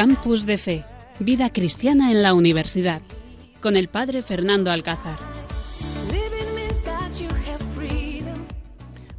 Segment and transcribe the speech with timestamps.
[0.00, 0.84] Campus de Fe,
[1.18, 3.02] Vida Cristiana en la Universidad,
[3.60, 5.18] con el Padre Fernando Alcázar.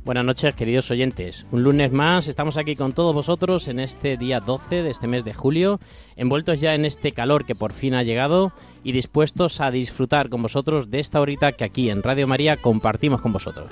[0.04, 1.46] Buenas noches, queridos oyentes.
[1.52, 5.24] Un lunes más estamos aquí con todos vosotros en este día 12 de este mes
[5.24, 5.80] de julio,
[6.16, 8.52] envueltos ya en este calor que por fin ha llegado
[8.84, 13.22] y dispuestos a disfrutar con vosotros de esta horita que aquí en Radio María compartimos
[13.22, 13.70] con vosotros.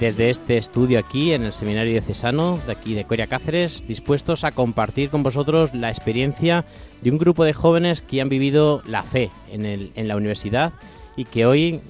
[0.00, 4.52] Desde este estudio aquí en el Seminario Diocesano de aquí de Coria Cáceres, dispuestos a
[4.52, 6.66] compartir con vosotros la experiencia
[7.00, 10.72] de un grupo de jóvenes que han vivido la fe en, en la universidad
[11.16, 11.80] y que hoy,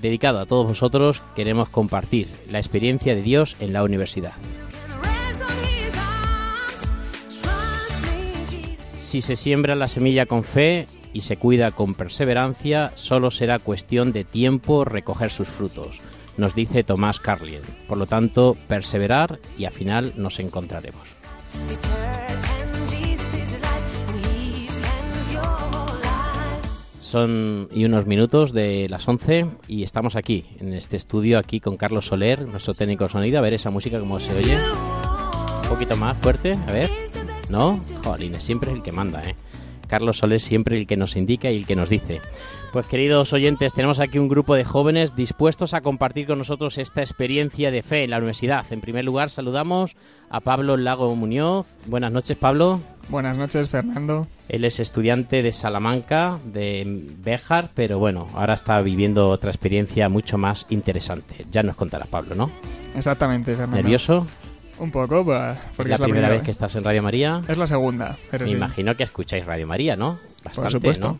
[0.00, 4.32] dedicado a todos vosotros, queremos compartir la experiencia de Dios en la universidad.
[8.96, 14.12] Si se siembra la semilla con fe y se cuida con perseverancia, solo será cuestión
[14.12, 16.00] de tiempo recoger sus frutos
[16.36, 17.62] nos dice Tomás Carlien.
[17.88, 21.08] Por lo tanto, perseverar y al final nos encontraremos.
[27.00, 31.76] Son y unos minutos de las 11 y estamos aquí, en este estudio, aquí con
[31.76, 33.38] Carlos Soler, nuestro técnico de sonido.
[33.38, 34.58] A ver esa música como se oye.
[35.62, 36.90] Un poquito más fuerte, a ver.
[37.50, 37.80] ¿No?
[38.02, 39.36] Jolines, siempre es el que manda, ¿eh?
[39.86, 42.20] Carlos Soler siempre el que nos indica y el que nos dice.
[42.72, 47.02] Pues queridos oyentes, tenemos aquí un grupo de jóvenes dispuestos a compartir con nosotros esta
[47.02, 48.64] experiencia de fe en la universidad.
[48.72, 49.96] En primer lugar, saludamos
[50.28, 51.66] a Pablo Lago Muñoz.
[51.86, 52.80] Buenas noches, Pablo.
[53.08, 54.26] Buenas noches, Fernando.
[54.48, 56.84] Él es estudiante de Salamanca, de
[57.22, 61.46] Béjar, pero bueno, ahora está viviendo otra experiencia mucho más interesante.
[61.50, 62.50] Ya nos contará Pablo, ¿no?
[62.96, 63.76] Exactamente, Fernando.
[63.76, 64.26] ¿Nervioso?
[64.78, 67.42] Un poco, pues, porque ¿La es la primera vez que estás en Radio María?
[67.48, 68.56] Es la segunda, pero Me sí.
[68.56, 70.18] imagino que escucháis Radio María, ¿no?
[70.44, 71.08] Bastante, supuesto.
[71.08, 71.18] ¿no?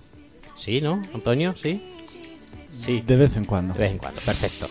[0.54, 1.02] Sí, ¿no?
[1.14, 1.80] Antonio, ¿sí?
[2.70, 3.02] Sí.
[3.06, 3.74] De vez en cuando.
[3.74, 4.66] De vez en cuando, perfecto.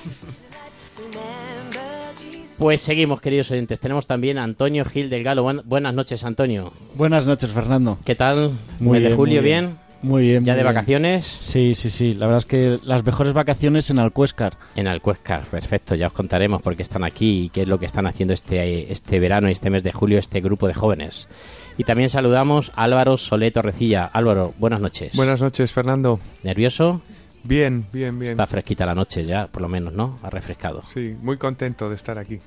[2.57, 3.79] Pues seguimos, queridos oyentes.
[3.79, 5.43] Tenemos también a Antonio Gil del Galo.
[5.43, 6.71] Buen- buenas noches, Antonio.
[6.95, 7.97] Buenas noches, Fernando.
[8.05, 8.51] ¿Qué tal?
[8.79, 9.65] Muy ¿Mes de bien, julio muy bien.
[9.65, 9.77] bien?
[10.03, 10.45] Muy bien.
[10.45, 10.75] ¿Ya muy de bien.
[10.75, 11.25] vacaciones?
[11.25, 12.13] Sí, sí, sí.
[12.13, 14.57] La verdad es que las mejores vacaciones en Alcuéscar.
[14.75, 15.95] En Alcuéscar, perfecto.
[15.95, 18.91] Ya os contaremos por qué están aquí y qué es lo que están haciendo este,
[18.91, 21.27] este verano y este mes de julio este grupo de jóvenes.
[21.77, 24.05] Y también saludamos a Álvaro Soleto Recilla.
[24.05, 25.15] Álvaro, buenas noches.
[25.15, 26.19] Buenas noches, Fernando.
[26.43, 27.01] ¿Nervioso?
[27.45, 28.31] Bien, bien, bien.
[28.31, 30.19] Está fresquita la noche ya, por lo menos, ¿no?
[30.23, 30.81] Ha refrescado.
[30.85, 32.39] Sí, muy contento de estar aquí.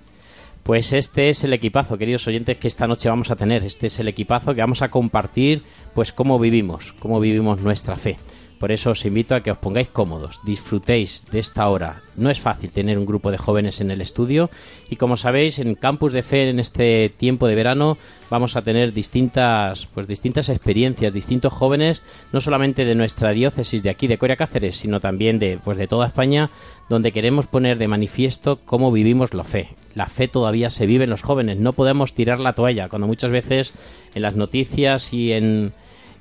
[0.67, 3.63] Pues este es el equipazo, queridos oyentes, que esta noche vamos a tener.
[3.63, 5.63] Este es el equipazo que vamos a compartir,
[5.95, 8.17] pues cómo vivimos, cómo vivimos nuestra fe.
[8.59, 12.01] Por eso os invito a que os pongáis cómodos, disfrutéis de esta hora.
[12.17, 14.49] No es fácil tener un grupo de jóvenes en el estudio
[14.89, 17.99] y como sabéis, en Campus de Fe en este tiempo de verano
[18.31, 22.03] vamos a tener distintas pues distintas experiencias, distintos jóvenes,
[22.33, 25.87] no solamente de nuestra diócesis de aquí de Coria Cáceres, sino también de pues de
[25.87, 26.49] toda España,
[26.89, 29.75] donde queremos poner de manifiesto cómo vivimos la fe.
[29.95, 33.31] La fe todavía se vive en los jóvenes, no podemos tirar la toalla, cuando muchas
[33.31, 33.75] veces
[34.15, 35.75] en las noticias y en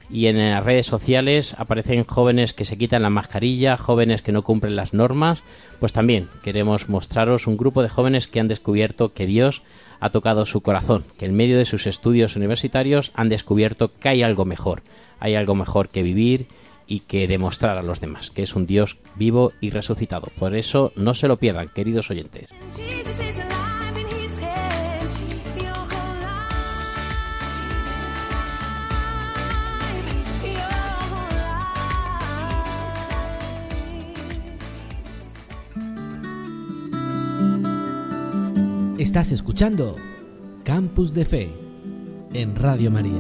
[0.09, 4.43] y en las redes sociales aparecen jóvenes que se quitan la mascarilla, jóvenes que no
[4.43, 5.43] cumplen las normas,
[5.79, 9.61] pues también queremos mostraros un grupo de jóvenes que han descubierto que Dios
[9.99, 14.23] ha tocado su corazón, que en medio de sus estudios universitarios han descubierto que hay
[14.23, 14.83] algo mejor,
[15.19, 16.47] hay algo mejor que vivir
[16.87, 20.27] y que demostrar a los demás, que es un Dios vivo y resucitado.
[20.37, 22.49] Por eso no se lo pierdan, queridos oyentes.
[38.97, 39.97] Estás escuchando
[40.63, 41.49] Campus de Fe
[42.33, 43.11] en Radio María.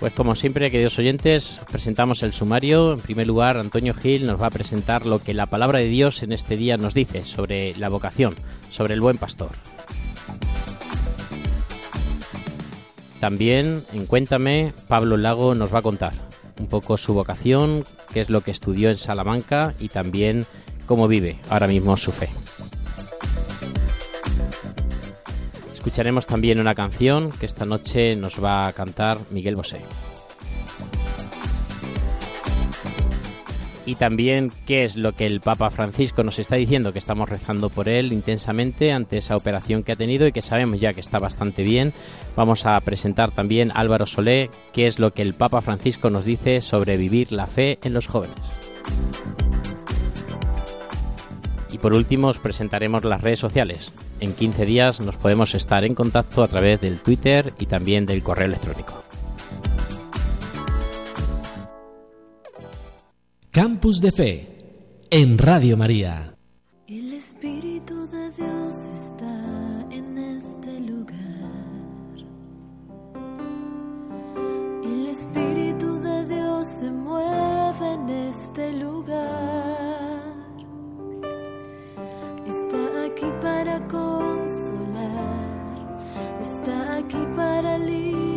[0.00, 2.94] Pues como siempre, queridos oyentes, os presentamos el sumario.
[2.94, 6.22] En primer lugar, Antonio Gil nos va a presentar lo que la palabra de Dios
[6.22, 8.34] en este día nos dice sobre la vocación,
[8.70, 9.50] sobre el buen pastor.
[13.20, 16.12] También, en Cuéntame, Pablo Lago nos va a contar
[16.60, 20.46] un poco su vocación, qué es lo que estudió en Salamanca y también
[20.86, 22.28] cómo vive ahora mismo su fe.
[25.72, 29.80] Escucharemos también una canción que esta noche nos va a cantar Miguel Bosé.
[33.88, 37.70] Y también qué es lo que el Papa Francisco nos está diciendo, que estamos rezando
[37.70, 41.18] por él intensamente ante esa operación que ha tenido y que sabemos ya que está
[41.18, 41.94] bastante bien.
[42.36, 46.60] Vamos a presentar también Álvaro Solé, qué es lo que el Papa Francisco nos dice
[46.60, 48.36] sobre vivir la fe en los jóvenes.
[51.72, 53.90] Y por último os presentaremos las redes sociales.
[54.20, 58.22] En 15 días nos podemos estar en contacto a través del Twitter y también del
[58.22, 59.07] correo electrónico.
[63.50, 64.58] Campus de Fe
[65.10, 66.34] en Radio María.
[66.86, 71.16] El Espíritu de Dios está en este lugar.
[74.84, 80.22] El Espíritu de Dios se mueve en este lugar.
[82.46, 85.38] Está aquí para consolar.
[86.42, 88.27] Está aquí para liberar.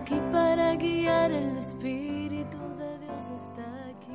[0.00, 1.30] Aquí para guiar.
[1.30, 4.12] El Espíritu de Dios está aquí.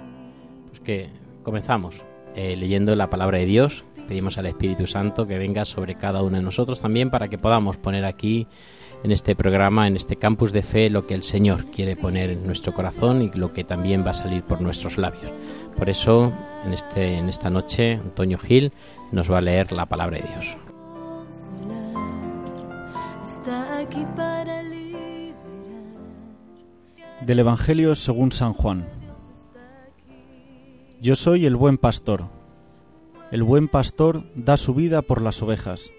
[0.69, 1.09] Pues que
[1.43, 2.01] comenzamos
[2.35, 3.85] eh, leyendo la palabra de Dios.
[4.07, 7.77] Pedimos al Espíritu Santo que venga sobre cada uno de nosotros también para que podamos
[7.77, 8.47] poner aquí
[9.03, 12.45] en este programa, en este campus de fe, lo que el Señor quiere poner en
[12.47, 15.31] nuestro corazón y lo que también va a salir por nuestros labios.
[15.77, 16.33] Por eso,
[16.65, 18.71] en, este, en esta noche, Antonio Gil
[19.11, 20.57] nos va a leer la palabra de Dios.
[23.45, 24.34] está aquí para.
[27.25, 28.87] Del Evangelio según San Juan.
[31.01, 32.25] Yo soy el buen pastor.
[33.31, 35.89] El buen pastor da su vida por las ovejas.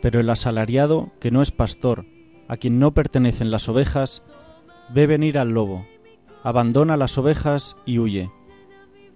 [0.00, 2.06] Pero el asalariado, que no es pastor,
[2.46, 4.22] a quien no pertenecen las ovejas,
[4.94, 5.84] ve venir al lobo,
[6.44, 8.30] abandona las ovejas y huye.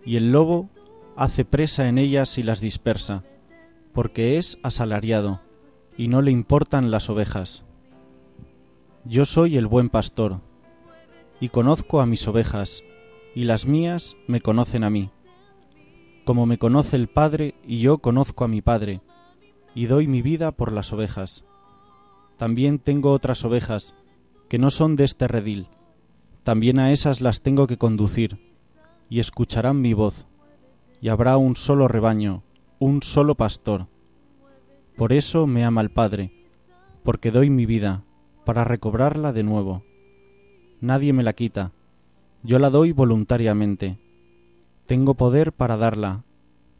[0.04, 0.68] Y el lobo
[1.14, 3.22] hace presa en ellas y las dispersa,
[3.92, 5.42] porque es asalariado,
[5.96, 7.64] y no le importan las ovejas.
[9.04, 10.40] Yo soy el buen pastor
[11.40, 12.84] y conozco a mis ovejas,
[13.34, 15.10] y las mías me conocen a mí.
[16.24, 19.00] Como me conoce el Padre, y yo conozco a mi Padre,
[19.74, 21.46] y doy mi vida por las ovejas.
[22.36, 23.96] También tengo otras ovejas,
[24.48, 25.68] que no son de este redil.
[26.44, 28.38] También a esas las tengo que conducir,
[29.08, 30.26] y escucharán mi voz,
[31.00, 32.42] y habrá un solo rebaño,
[32.78, 33.86] un solo pastor.
[34.96, 36.32] Por eso me ama el Padre,
[37.02, 38.04] porque doy mi vida,
[38.44, 39.84] para recobrarla de nuevo
[40.80, 41.72] nadie me la quita.
[42.42, 43.98] Yo la doy voluntariamente.
[44.86, 46.24] Tengo poder para darla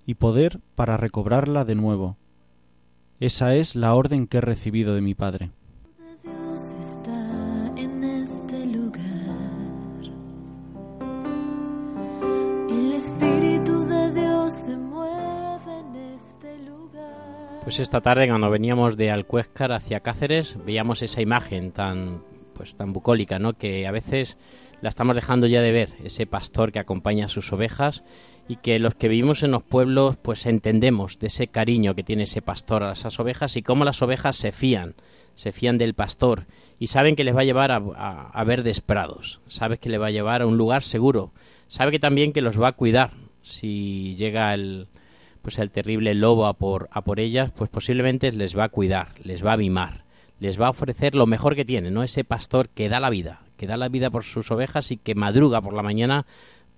[0.07, 2.17] y poder para recobrarla de nuevo.
[3.21, 5.51] Esa es la orden que he recibido de mi Padre.
[6.23, 9.01] Dios está en este lugar.
[12.71, 17.61] El Espíritu de Dios se mueve en este lugar.
[17.63, 22.23] Pues esta tarde cuando veníamos de Alcuéscar hacia Cáceres veíamos esa imagen tan
[22.61, 23.55] pues tan bucólica, ¿no?
[23.55, 24.37] Que a veces
[24.83, 28.03] la estamos dejando ya de ver, ese pastor que acompaña a sus ovejas
[28.49, 32.25] y que los que vivimos en los pueblos pues entendemos de ese cariño que tiene
[32.25, 34.95] ese pastor a esas ovejas y cómo las ovejas se fían,
[35.33, 36.45] se fían del pastor
[36.79, 38.85] y saben que les va a llevar a, a, a verdes
[39.49, 41.33] sabes que le va a llevar a un lugar seguro,
[41.67, 44.89] sabe que también que los va a cuidar si llega el
[45.41, 49.15] pues el terrible lobo a por, a por ellas, pues posiblemente les va a cuidar,
[49.23, 50.05] les va a mimar,
[50.41, 52.03] les va a ofrecer lo mejor que tiene, ¿no?
[52.03, 55.15] Ese pastor que da la vida, que da la vida por sus ovejas y que
[55.15, 56.27] madruga por la mañana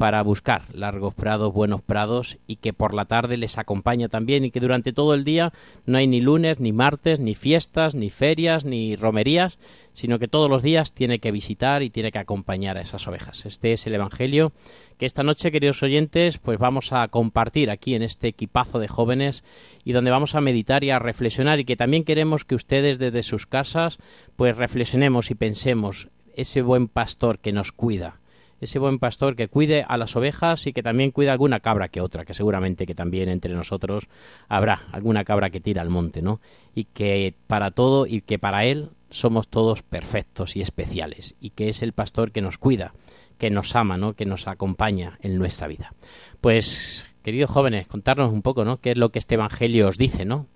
[0.03, 4.51] para buscar largos prados, buenos prados y que por la tarde les acompaña también y
[4.51, 5.53] que durante todo el día
[5.87, 9.61] no hay ni lunes, ni martes, ni fiestas, ni ferias, ni romerías,
[9.93, 13.47] sino que todos los días tiene que visitar y tiene que acompañar a esas ovejas.
[13.47, 14.51] Este es el Evangelio
[14.99, 19.45] que esta noche, queridos oyentes, pues vamos a compartir aquí en este equipazo de jóvenes
[19.85, 23.23] y donde vamos a meditar y a reflexionar y que también queremos que ustedes desde
[23.23, 23.99] sus casas
[24.35, 28.19] pues reflexionemos y pensemos ese buen pastor que nos cuida,
[28.63, 32.01] ese buen pastor que cuide a las ovejas y que también cuide alguna cabra que
[32.01, 34.07] otra, que seguramente que también entre nosotros
[34.49, 36.41] habrá alguna cabra que tira al monte, ¿no?
[36.73, 41.69] Y que para todo y que para él somos todos perfectos y especiales y que
[41.69, 42.95] es el pastor que nos cuida,
[43.37, 44.15] que nos ama, ¿no?
[44.15, 45.93] Que nos acompaña en nuestra vida.
[46.41, 48.81] Pues, queridos jóvenes, contarnos un poco, ¿no?
[48.81, 50.47] ¿Qué es lo que este evangelio os dice, ¿no?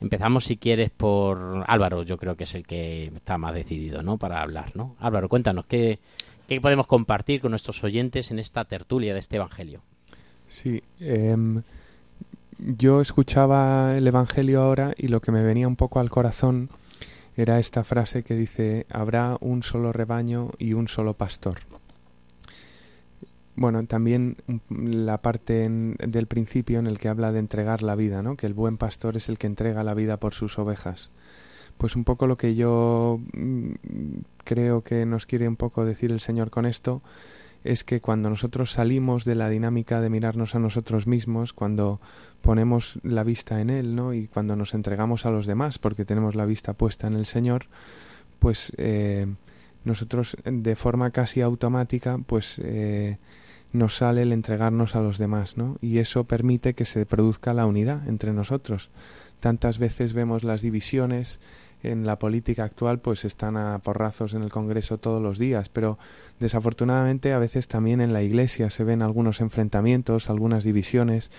[0.00, 4.18] Empezamos, si quieres, por Álvaro, yo creo que es el que está más decidido, ¿no?
[4.18, 4.96] Para hablar, ¿no?
[4.98, 5.98] Álvaro, cuéntanos, ¿qué,
[6.48, 9.82] qué podemos compartir con nuestros oyentes en esta tertulia de este Evangelio?
[10.48, 11.62] Sí, em,
[12.58, 16.68] yo escuchaba el Evangelio ahora y lo que me venía un poco al corazón
[17.36, 21.58] era esta frase que dice, habrá un solo rebaño y un solo pastor.
[23.56, 24.36] Bueno, también
[24.68, 28.36] la parte del principio en el que habla de entregar la vida, ¿no?
[28.36, 31.10] Que el buen pastor es el que entrega la vida por sus ovejas.
[31.78, 33.72] Pues un poco lo que yo mm,
[34.44, 37.02] creo que nos quiere un poco decir el Señor con esto
[37.64, 41.98] es que cuando nosotros salimos de la dinámica de mirarnos a nosotros mismos, cuando
[42.42, 44.12] ponemos la vista en Él, ¿no?
[44.12, 47.64] Y cuando nos entregamos a los demás, porque tenemos la vista puesta en el Señor,
[48.38, 49.26] pues eh,
[49.84, 53.16] nosotros de forma casi automática, pues eh,
[53.72, 55.78] nos sale el entregarnos a los demás, ¿no?
[55.80, 58.90] Y eso permite que se produzca la unidad entre nosotros.
[59.44, 61.38] Tantas veces vemos las divisiones
[61.82, 65.98] en la política actual, pues están a porrazos en el Congreso todos los días, pero
[66.40, 71.30] desafortunadamente a veces también en la Iglesia se ven algunos enfrentamientos, algunas divisiones.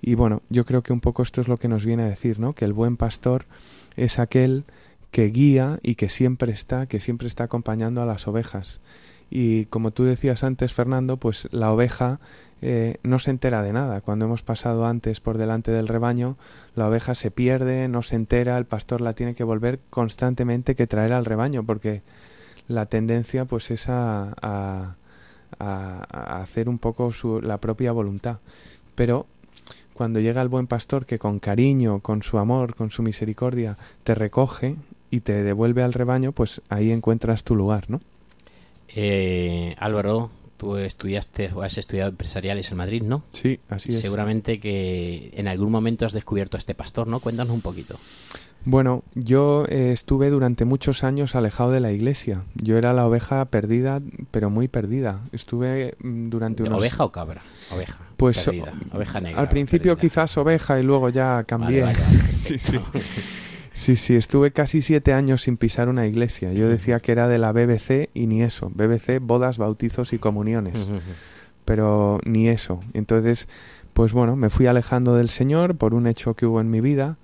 [0.00, 2.38] Y bueno, yo creo que un poco esto es lo que nos viene a decir,
[2.38, 2.52] ¿no?
[2.52, 3.46] Que el buen pastor
[3.96, 4.62] es aquel
[5.10, 8.80] que guía y que siempre está, que siempre está acompañando a las ovejas.
[9.30, 12.20] Y como tú decías antes, Fernando, pues la oveja
[12.62, 14.00] eh, no se entera de nada.
[14.00, 16.36] Cuando hemos pasado antes por delante del rebaño,
[16.74, 20.86] la oveja se pierde, no se entera, el pastor la tiene que volver constantemente que
[20.86, 22.02] traer al rebaño, porque
[22.68, 24.94] la tendencia pues es a, a,
[25.58, 28.38] a hacer un poco su, la propia voluntad.
[28.94, 29.26] Pero
[29.94, 34.14] cuando llega el buen pastor que con cariño, con su amor, con su misericordia, te
[34.14, 34.76] recoge
[35.10, 38.00] y te devuelve al rebaño, pues ahí encuentras tu lugar, ¿no?
[38.94, 40.30] Eh, Álvaro,
[40.62, 43.24] tú estudiaste o has estudiado empresariales en Madrid, ¿no?
[43.32, 43.98] Sí, así es.
[43.98, 47.18] Seguramente que en algún momento has descubierto a este pastor, ¿no?
[47.18, 47.98] Cuéntanos un poquito.
[48.64, 52.44] Bueno, yo eh, estuve durante muchos años alejado de la iglesia.
[52.54, 54.00] Yo era la oveja perdida,
[54.30, 55.24] pero muy perdida.
[55.32, 56.78] Estuve mm, durante unos...
[56.80, 57.42] ¿Oveja o cabra?
[57.72, 57.98] Oveja.
[58.16, 58.72] Pues perdida.
[58.92, 59.40] oveja negra.
[59.40, 60.08] al principio perdida.
[60.08, 61.82] quizás oveja y luego ya cambié.
[61.82, 62.32] Vale, vale, vale.
[62.36, 62.78] sí, sí.
[63.74, 66.52] Sí, sí, estuve casi siete años sin pisar una iglesia.
[66.52, 68.70] Yo decía que era de la BBC y ni eso.
[68.74, 70.90] BBC, bodas, bautizos y comuniones.
[71.64, 72.80] Pero ni eso.
[72.92, 73.48] Entonces,
[73.92, 77.16] pues bueno, me fui alejando del Señor por un hecho que hubo en mi vida.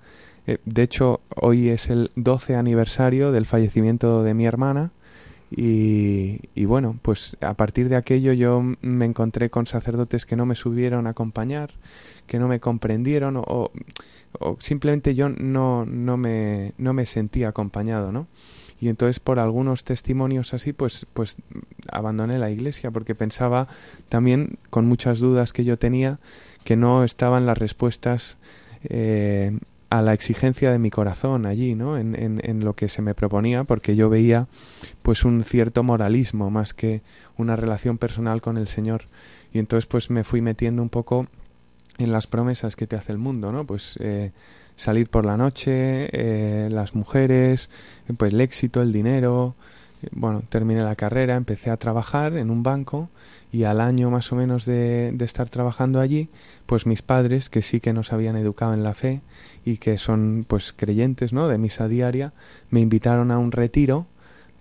[0.47, 4.91] Eh, de hecho, hoy es el 12 aniversario del fallecimiento de mi hermana.
[5.51, 10.55] Y, bueno, pues a partir de aquello yo me encontré con sacerdotes que no me
[10.55, 11.71] subieron a acompañar,
[12.27, 13.71] que no me comprendieron o,
[14.39, 18.27] o simplemente yo no, no, me, no me sentía acompañado, ¿no?
[18.81, 21.35] Y entonces por algunos testimonios así, pues, pues
[21.91, 23.67] abandoné la iglesia porque pensaba
[24.07, 26.19] también con muchas dudas que yo tenía
[26.63, 28.37] que no estaban las respuestas
[28.83, 29.57] eh,
[29.89, 31.97] a la exigencia de mi corazón allí, ¿no?
[31.97, 34.47] En, en, en lo que se me proponía, porque yo veía
[35.09, 37.01] pues un cierto moralismo más que
[37.35, 39.05] una relación personal con el Señor.
[39.51, 41.25] Y entonces pues me fui metiendo un poco
[41.97, 43.65] en las promesas que te hace el mundo, ¿no?
[43.65, 44.33] Pues eh,
[44.75, 47.71] salir por la noche, eh, las mujeres,
[48.17, 49.55] pues el éxito, el dinero.
[50.03, 53.09] Eh, Bueno, terminé la carrera, empecé a trabajar en un banco
[53.51, 56.29] y al año más o menos de, de estar trabajando allí,
[56.67, 59.21] pues mis padres, que sí que nos habían educado en la fe
[59.65, 61.47] y que son pues creyentes, ¿no?
[61.47, 62.31] De misa diaria,
[62.69, 64.05] me invitaron a un retiro,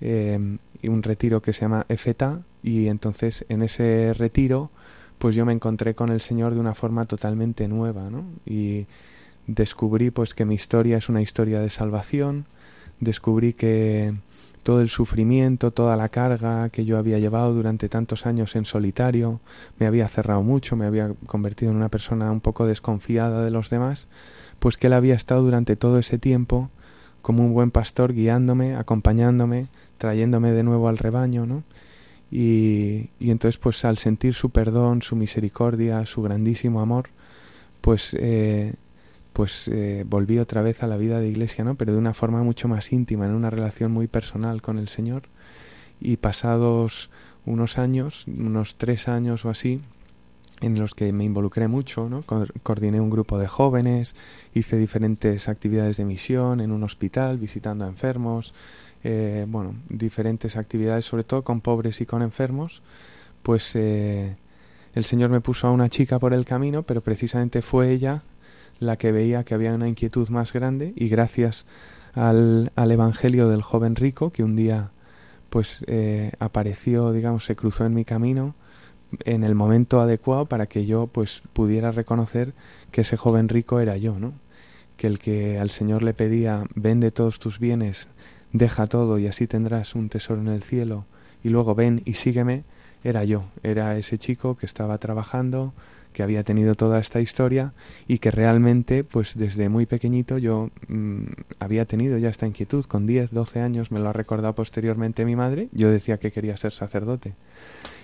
[0.01, 4.71] y un retiro que se llama EFETA y entonces en ese retiro
[5.19, 8.25] pues yo me encontré con el Señor de una forma totalmente nueva, ¿no?
[8.47, 8.87] Y
[9.47, 12.47] descubrí pues que mi historia es una historia de salvación,
[13.01, 14.15] descubrí que
[14.63, 19.41] todo el sufrimiento, toda la carga que yo había llevado durante tantos años en solitario,
[19.79, 23.71] me había cerrado mucho, me había convertido en una persona un poco desconfiada de los
[23.71, 24.09] demás,
[24.59, 26.71] pues que él había estado durante todo ese tiempo
[27.23, 29.67] como un buen pastor guiándome, acompañándome,
[29.99, 31.63] trayéndome de nuevo al rebaño, ¿no?
[32.31, 37.09] Y, entonces pues al sentir su perdón, su misericordia, su grandísimo amor,
[37.81, 38.75] pues eh,
[39.33, 41.75] pues eh, volví otra vez a la vida de iglesia, ¿no?
[41.77, 45.23] Pero de una forma mucho más íntima, en una relación muy personal con el Señor.
[46.01, 47.11] Y pasados
[47.47, 49.81] unos años, unos tres años o así,
[50.61, 52.23] en los que me involucré mucho, ¿no?
[52.23, 54.17] Co- Coordiné un grupo de jóvenes,
[54.55, 58.55] hice diferentes actividades de misión en un hospital, visitando a enfermos,
[59.05, 62.83] eh, bueno, diferentes actividades, sobre todo con pobres y con enfermos,
[63.43, 64.37] pues eh,
[64.95, 68.23] el Señor me puso a una chica por el camino, pero precisamente fue ella
[68.81, 71.67] la que veía que había una inquietud más grande y gracias
[72.15, 74.91] al, al Evangelio del joven rico que un día
[75.51, 78.55] pues eh, apareció, digamos, se cruzó en mi camino
[79.25, 82.53] en el momento adecuado para que yo pues pudiera reconocer
[82.91, 84.35] que ese joven rico era yo, ¿no?
[84.97, 88.09] Que el que al Señor le pedía vende todos tus bienes,
[88.53, 91.05] deja todo y así tendrás un tesoro en el cielo
[91.43, 92.65] y luego ven y sígueme,
[93.05, 95.73] era yo, era ese chico que estaba trabajando,
[96.13, 97.73] que había tenido toda esta historia
[98.09, 101.25] y que realmente, pues desde muy pequeñito yo mm,
[101.61, 102.85] había tenido ya esta inquietud.
[102.87, 105.69] Con 10, 12 años me lo ha recordado posteriormente mi madre.
[105.73, 107.35] Yo decía que quería ser sacerdote.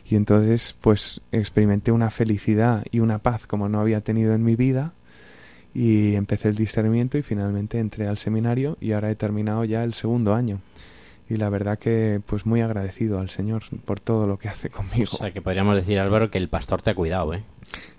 [0.06, 4.54] Y entonces, pues experimenté una felicidad y una paz como no había tenido en mi
[4.54, 4.92] vida.
[5.74, 9.94] Y empecé el discernimiento y finalmente entré al seminario y ahora he terminado ya el
[9.94, 10.60] segundo año.
[11.28, 15.10] Y la verdad que, pues muy agradecido al Señor por todo lo que hace conmigo.
[15.12, 17.42] O sea, que podríamos decir, Álvaro, que el pastor te ha cuidado, ¿eh?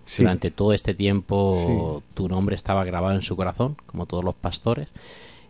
[0.05, 0.23] Sí.
[0.23, 4.87] Durante todo este tiempo tu nombre estaba grabado en su corazón, como todos los pastores,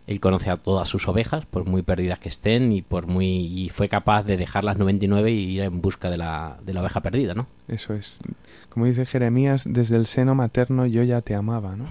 [0.06, 3.68] Él conoce a todas sus ovejas, por muy perdidas que estén, y por muy y
[3.70, 7.00] fue capaz de dejar las 99 y ir en busca de la, de la oveja
[7.00, 7.46] perdida, ¿no?
[7.66, 8.20] Eso es.
[8.68, 11.86] Como dice Jeremías, desde el seno materno yo ya te amaba, ¿no?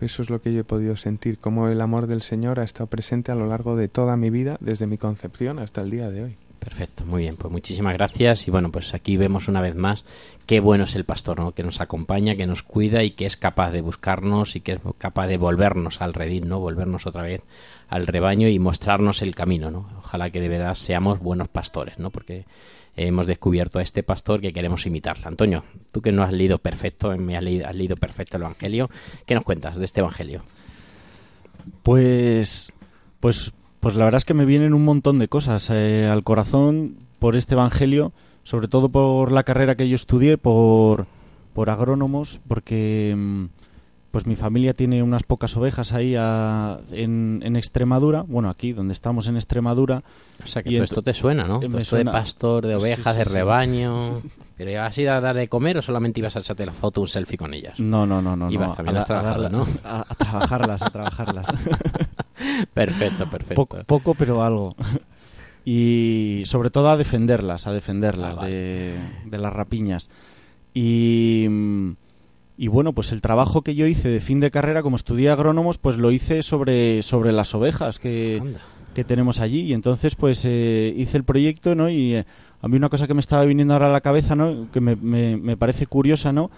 [0.00, 2.88] Eso es lo que yo he podido sentir, como el amor del Señor ha estado
[2.88, 6.24] presente a lo largo de toda mi vida, desde mi concepción hasta el día de
[6.24, 6.36] hoy.
[6.64, 10.06] Perfecto, muy bien, pues muchísimas gracias y bueno, pues aquí vemos una vez más
[10.46, 11.52] qué bueno es el pastor, ¿no?
[11.52, 14.78] Que nos acompaña, que nos cuida y que es capaz de buscarnos y que es
[14.96, 16.60] capaz de volvernos al redil, ¿no?
[16.60, 17.42] Volvernos otra vez
[17.88, 19.90] al rebaño y mostrarnos el camino, ¿no?
[19.98, 22.08] Ojalá que de verdad seamos buenos pastores, ¿no?
[22.08, 22.46] Porque
[22.96, 25.26] hemos descubierto a este pastor que queremos imitarle.
[25.26, 28.88] Antonio, tú que no has leído perfecto, me has leído, has leído perfecto el Evangelio,
[29.26, 30.42] ¿qué nos cuentas de este Evangelio?
[31.82, 32.72] Pues,
[33.20, 33.52] pues,
[33.84, 37.36] pues la verdad es que me vienen un montón de cosas eh, al corazón por
[37.36, 38.12] este evangelio,
[38.42, 41.06] sobre todo por la carrera que yo estudié, por,
[41.52, 43.44] por agrónomos, porque mm,
[44.10, 48.92] pues mi familia tiene unas pocas ovejas ahí a- en, en Extremadura, bueno aquí donde
[48.92, 50.02] estamos en Extremadura,
[50.42, 51.60] O sea que todo esto te suena, ¿no?
[51.62, 53.32] eh, Todo esto de pastor, de ovejas, sí, de sí.
[53.32, 54.22] rebaño.
[54.56, 57.00] ¿Pero ibas a ir a dar de comer o solamente ibas a echarte la foto,
[57.00, 57.78] un selfie con ellas?
[57.80, 59.66] no, no, no, no, Ibas no, también a da- trabajarla, darla- ¿no?
[59.84, 61.46] A, a trabajarlas, a trabajarlas.
[62.74, 63.54] Perfecto, perfecto.
[63.54, 64.70] poco, poco, pero algo.
[65.64, 68.98] Y sobre todo a defenderlas, a defenderlas Ah, vale.
[69.24, 70.10] de, las rapiñas.
[70.74, 71.46] Y,
[72.58, 75.78] y bueno, pues el trabajo que yo hice de fin de carrera, como estudié agrónomos,
[75.78, 78.42] pues lo hice sobre, sobre las ovejas que,
[78.94, 79.60] que tenemos allí.
[79.60, 81.88] Y entonces, pues eh, hice el proyecto, ¿no?
[81.88, 82.26] Y eh,
[82.60, 84.70] a mí una cosa que me estaba viniendo ahora a la cabeza, ¿no?
[84.70, 86.50] Que me, me, me parece curiosa, ¿no?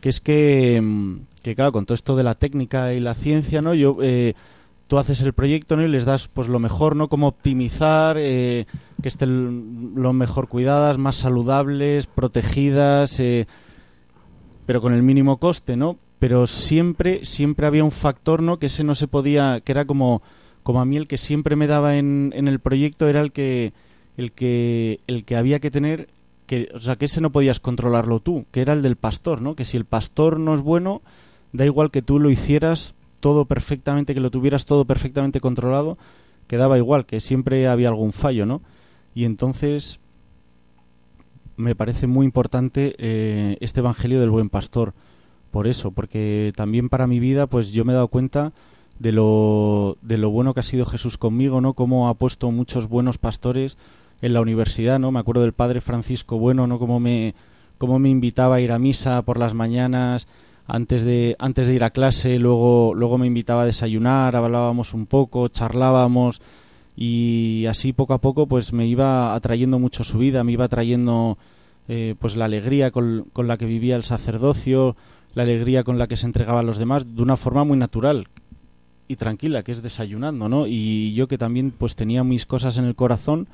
[0.00, 3.62] Que es que, mm, que, claro, con todo esto de la técnica y la ciencia,
[3.62, 3.72] ¿no?
[3.74, 4.34] Yo, eh,
[4.92, 5.84] tú haces el proyecto, ¿no?
[5.84, 7.08] Y les das, pues, lo mejor, ¿no?
[7.08, 8.66] Cómo optimizar, eh,
[9.00, 13.46] que estén lo mejor cuidadas, más saludables, protegidas, eh,
[14.66, 15.96] pero con el mínimo coste, ¿no?
[16.18, 18.58] Pero siempre, siempre había un factor, ¿no?
[18.58, 20.20] Que ese no se podía, que era como,
[20.62, 23.72] como a mí el que siempre me daba en, en el proyecto era el que,
[24.18, 26.10] el que, el que había que tener,
[26.44, 29.56] que, o sea, que ese no podías controlarlo tú, que era el del pastor, ¿no?
[29.56, 31.00] Que si el pastor no es bueno,
[31.54, 35.96] da igual que tú lo hicieras todo perfectamente, que lo tuvieras todo perfectamente controlado,
[36.48, 38.60] quedaba igual, que siempre había algún fallo, ¿no?
[39.14, 40.00] Y entonces
[41.56, 44.92] me parece muy importante eh, este Evangelio del Buen Pastor,
[45.52, 48.52] por eso, porque también para mi vida, pues yo me he dado cuenta
[48.98, 51.74] de lo, de lo bueno que ha sido Jesús conmigo, ¿no?
[51.74, 53.78] Cómo ha puesto muchos buenos pastores
[54.20, 55.12] en la universidad, ¿no?
[55.12, 56.78] Me acuerdo del Padre Francisco Bueno, ¿no?
[56.80, 57.34] Cómo me,
[57.78, 60.26] cómo me invitaba a ir a misa por las mañanas,
[60.66, 65.06] antes de, antes de ir a clase, luego, luego me invitaba a desayunar, hablábamos un
[65.06, 66.40] poco, charlábamos
[66.96, 71.38] y así poco a poco pues me iba atrayendo mucho su vida, me iba atrayendo
[71.88, 74.96] eh, pues la alegría con, con la que vivía el sacerdocio,
[75.34, 78.28] la alegría con la que se entregaba a los demás de una forma muy natural
[79.08, 80.66] y tranquila, que es desayunando, ¿no?
[80.66, 83.48] Y yo que también pues tenía mis cosas en el corazón,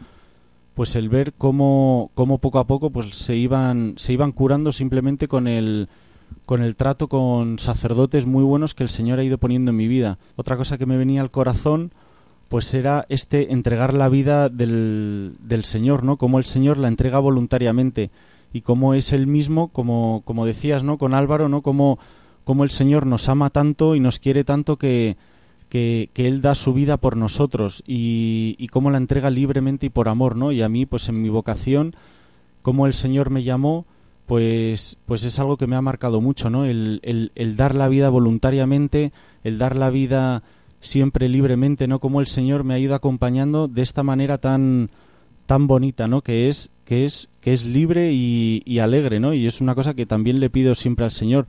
[0.74, 5.26] pues el ver cómo, cómo poco a poco pues se iban, se iban curando simplemente
[5.26, 5.88] con el
[6.46, 9.88] con el trato con sacerdotes muy buenos que el Señor ha ido poniendo en mi
[9.88, 10.18] vida.
[10.36, 11.92] Otra cosa que me venía al corazón
[12.48, 16.16] pues era este entregar la vida del, del Señor, ¿no?
[16.16, 18.10] Cómo el Señor la entrega voluntariamente
[18.52, 20.96] y cómo es él mismo, como, como decías, ¿no?
[20.96, 21.60] Con Álvaro, ¿no?
[21.62, 21.98] Cómo,
[22.44, 25.18] cómo el Señor nos ama tanto y nos quiere tanto que,
[25.68, 29.90] que, que Él da su vida por nosotros y, y cómo la entrega libremente y
[29.90, 30.50] por amor, ¿no?
[30.50, 31.94] Y a mí, pues en mi vocación,
[32.62, 33.84] cómo el Señor me llamó,
[34.28, 36.66] pues, pues es algo que me ha marcado mucho, ¿no?
[36.66, 39.10] El, el, el dar la vida voluntariamente,
[39.42, 40.42] el dar la vida
[40.80, 41.98] siempre libremente, ¿no?
[41.98, 44.90] Como el Señor me ha ido acompañando de esta manera tan
[45.46, 46.20] tan bonita, ¿no?
[46.20, 49.32] Que es que es que es libre y, y alegre, ¿no?
[49.32, 51.46] Y es una cosa que también le pido siempre al Señor,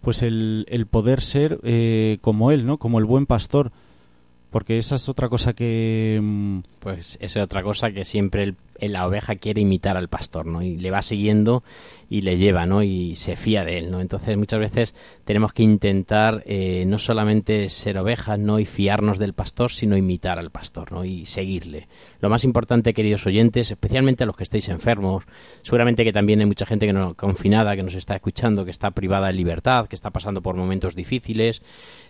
[0.00, 2.78] pues el, el poder ser eh, como él, ¿no?
[2.78, 3.72] Como el buen pastor,
[4.50, 8.56] porque esa es otra cosa que mm, Pues esa es otra cosa que siempre el-
[8.92, 10.62] la oveja quiere imitar al pastor, ¿no?
[10.62, 11.64] Y le va siguiendo
[12.08, 12.82] y le lleva, ¿no?
[12.84, 14.00] Y se fía de él, ¿no?
[14.00, 18.60] Entonces muchas veces tenemos que intentar eh, no solamente ser ovejas, ¿no?
[18.60, 21.04] Y fiarnos del pastor, sino imitar al pastor, ¿no?
[21.04, 21.88] Y seguirle.
[22.20, 25.24] Lo más importante, queridos oyentes, especialmente a los que estéis enfermos,
[25.62, 28.90] seguramente que también hay mucha gente que no confinada, que nos está escuchando, que está
[28.92, 31.62] privada de libertad, que está pasando por momentos difíciles,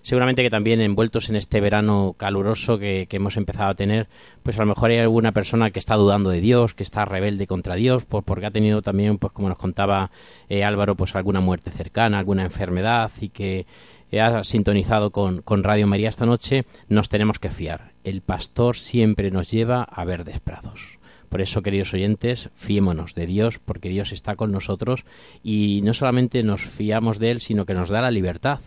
[0.06, 4.06] seguramente que también envueltos en este verano caluroso que, hemos empezado a tener,
[4.44, 7.48] pues a lo mejor hay alguna persona que está dudando de Dios, que está rebelde
[7.48, 10.12] contra Dios, pues porque ha tenido también, pues como nos contaba
[10.48, 13.66] eh, Álvaro, pues alguna muerte cercana, alguna enfermedad y que
[14.16, 17.90] ha sintonizado con, con Radio María esta noche, nos tenemos que fiar.
[18.04, 21.00] El pastor siempre nos lleva a verdes prados.
[21.28, 25.04] Por eso, queridos oyentes, fiémonos de Dios, porque Dios está con nosotros
[25.42, 28.60] y no solamente nos fiamos de Él, sino que nos da la libertad.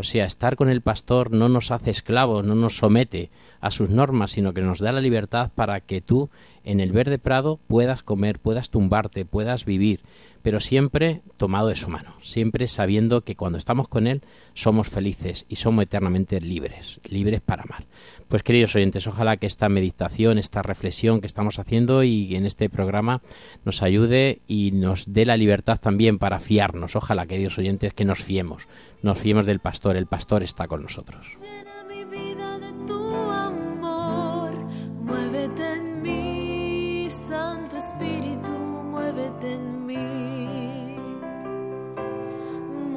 [0.00, 3.30] O sea, estar con el pastor no nos hace esclavos, no nos somete
[3.60, 6.30] a sus normas, sino que nos da la libertad para que tú
[6.62, 10.00] en el verde prado puedas comer, puedas tumbarte, puedas vivir,
[10.48, 14.22] pero siempre tomado de su mano, siempre sabiendo que cuando estamos con Él
[14.54, 17.84] somos felices y somos eternamente libres, libres para amar.
[18.28, 22.70] Pues queridos oyentes, ojalá que esta meditación, esta reflexión que estamos haciendo y en este
[22.70, 23.20] programa
[23.66, 26.96] nos ayude y nos dé la libertad también para fiarnos.
[26.96, 28.68] Ojalá, queridos oyentes, que nos fiemos,
[29.02, 31.26] nos fiemos del pastor, el pastor está con nosotros.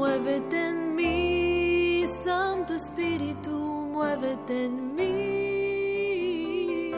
[0.01, 6.91] Muévete en mí, Santo Espíritu, muévete en mí.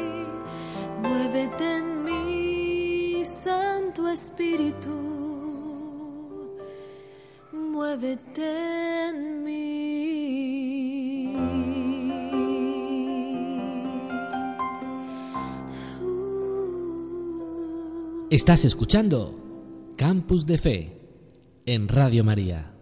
[1.02, 4.96] Muévete en mí, Santo Espíritu,
[7.52, 9.64] muévete en mí.
[18.30, 19.36] Estás escuchando
[19.98, 21.02] Campus de Fe
[21.66, 22.73] en Radio María.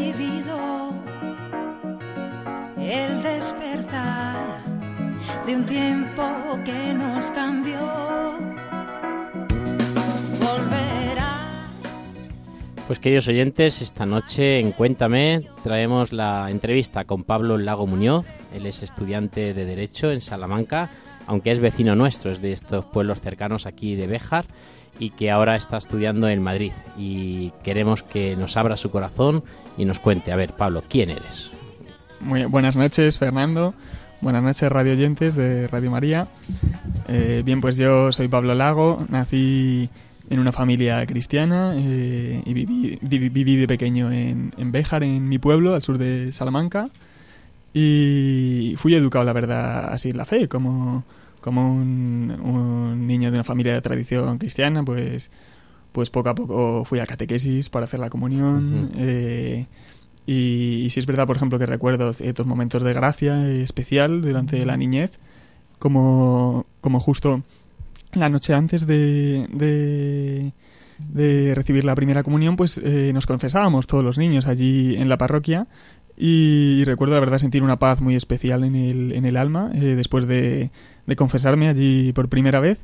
[0.00, 0.92] Vivido
[2.78, 4.62] el despertar
[5.46, 6.22] de un tiempo
[6.64, 7.78] que nos cambió.
[10.40, 11.32] Volverá.
[12.86, 18.26] Pues queridos oyentes, esta noche en Cuéntame traemos la entrevista con Pablo Lago Muñoz.
[18.54, 20.90] Él es estudiante de Derecho en Salamanca,
[21.26, 24.46] aunque es vecino nuestro, es de estos pueblos cercanos aquí de Béjar
[25.00, 26.72] y que ahora está estudiando en Madrid.
[26.96, 29.42] Y queremos que nos abra su corazón
[29.76, 31.50] y nos cuente, a ver, Pablo, ¿quién eres?
[32.20, 33.74] Muy buenas noches, Fernando.
[34.20, 36.28] Buenas noches, radio oyentes de Radio María.
[37.08, 39.88] Eh, bien, pues yo soy Pablo Lago, nací
[40.28, 45.38] en una familia cristiana eh, y viví, viví de pequeño en, en Béjar, en mi
[45.38, 46.90] pueblo, al sur de Salamanca.
[47.72, 51.04] Y fui educado, la verdad, así en la fe, como,
[51.40, 55.30] como un, un niño de una familia de tradición cristiana, pues,
[55.92, 58.90] pues poco a poco fui a catequesis para hacer la comunión.
[58.96, 59.66] Eh,
[60.26, 64.64] y, y sí es verdad, por ejemplo, que recuerdo ciertos momentos de gracia especial durante
[64.64, 65.12] la niñez,
[65.78, 67.42] como, como justo
[68.12, 70.52] la noche antes de, de,
[70.98, 75.16] de recibir la primera comunión, pues eh, nos confesábamos todos los niños allí en la
[75.16, 75.66] parroquia
[76.22, 79.80] y recuerdo la verdad sentir una paz muy especial en el, en el alma eh,
[79.96, 80.70] después de,
[81.06, 82.78] de confesarme allí por primera vez.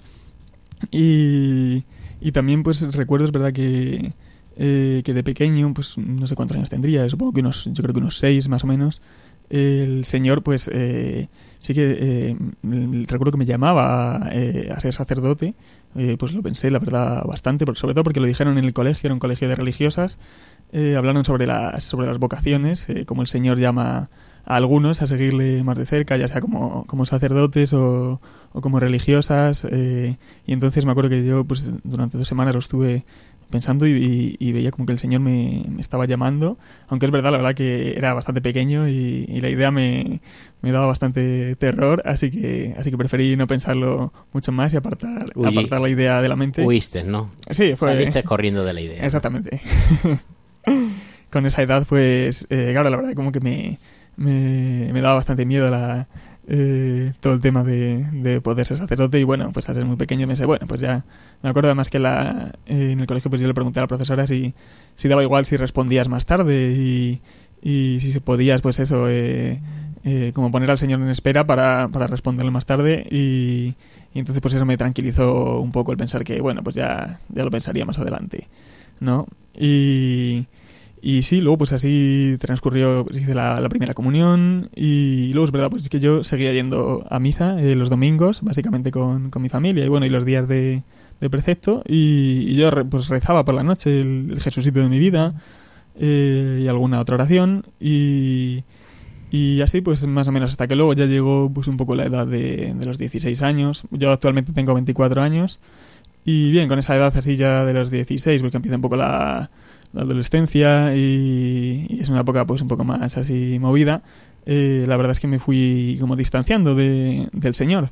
[0.90, 1.84] Y,
[2.18, 4.12] y también pues recuerdo es verdad que
[4.56, 7.92] eh, que de pequeño pues no sé cuántos años tendría supongo que unos yo creo
[7.92, 9.02] que unos seis más o menos
[9.50, 11.28] el señor pues eh,
[11.58, 12.36] sí que eh,
[13.06, 15.54] recuerdo que me llamaba eh, a ser sacerdote
[15.94, 18.72] eh, pues lo pensé la verdad bastante porque, sobre todo porque lo dijeron en el
[18.72, 20.18] colegio era un colegio de religiosas
[20.72, 24.10] eh, hablaron sobre las sobre las vocaciones como el señor llama
[24.44, 28.20] a algunos a seguirle más de cerca ya sea como, como sacerdotes o,
[28.52, 33.04] o como religiosas y entonces me acuerdo que yo pues durante dos semanas lo estuve
[33.50, 37.12] pensando y, y- y veía como que el Señor me, me estaba llamando, aunque es
[37.12, 40.20] verdad, la verdad que era bastante pequeño y, y la idea me,
[40.62, 45.32] me daba bastante terror, así que así que preferí no pensarlo mucho más y apartar,
[45.44, 46.64] apartar la idea de la mente.
[46.64, 47.30] Huiste, ¿no?
[47.50, 47.94] Sí, fue...
[47.94, 49.04] Saliste corriendo de la idea.
[49.04, 49.60] Exactamente.
[51.30, 53.78] Con esa edad, pues, eh, claro, la verdad como que me,
[54.16, 56.08] me, me daba bastante miedo la,
[56.48, 59.96] eh, todo el tema de, de poder ser sacerdote y bueno, pues al ser muy
[59.96, 61.04] pequeño me sé, bueno, pues ya
[61.42, 63.88] me acuerdo además que la, eh, en el colegio pues yo le pregunté a la
[63.88, 64.54] profesora si,
[65.04, 67.20] daba igual si respondías más tarde y,
[67.62, 69.60] y si podías, pues eso, eh,
[70.04, 73.74] eh, como poner al señor en espera para, para responderle más tarde y,
[74.14, 77.44] y entonces pues eso me tranquilizó un poco el pensar que bueno, pues ya, ya
[77.44, 78.48] lo pensaría más adelante.
[79.00, 79.26] ¿no?
[79.54, 80.46] Y,
[81.08, 85.84] y sí, luego pues así transcurrió, pues, la, primera comunión y luego es verdad, pues
[85.84, 89.84] es que yo seguía yendo a misa eh, los domingos, básicamente con, con mi familia
[89.84, 90.82] y bueno, y los días de,
[91.30, 95.40] precepto y, y yo pues rezaba por la noche el, el Jesucito de mi vida
[95.94, 98.64] eh, y alguna otra oración y...
[99.28, 102.04] Y así, pues más o menos hasta que luego ya llegó pues un poco la
[102.04, 103.82] edad de, de los 16 años.
[103.90, 105.58] Yo actualmente tengo 24 años.
[106.24, 109.50] Y bien, con esa edad así ya de los 16, porque empieza un poco la,
[109.96, 114.02] la adolescencia y, y es una época pues un poco más así movida,
[114.44, 117.90] eh, la verdad es que me fui como distanciando de, del Señor.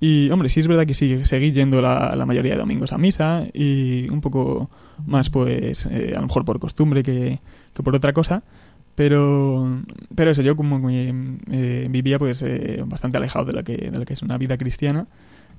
[0.00, 2.98] Y hombre, sí es verdad que sí, seguí yendo la, la mayoría de domingos a
[2.98, 4.70] misa y un poco
[5.06, 7.40] más pues eh, a lo mejor por costumbre que,
[7.74, 8.44] que por otra cosa.
[8.94, 9.82] Pero,
[10.14, 14.04] pero eso, yo como eh, vivía pues eh, bastante alejado de lo, que, de lo
[14.04, 15.06] que es una vida cristiana.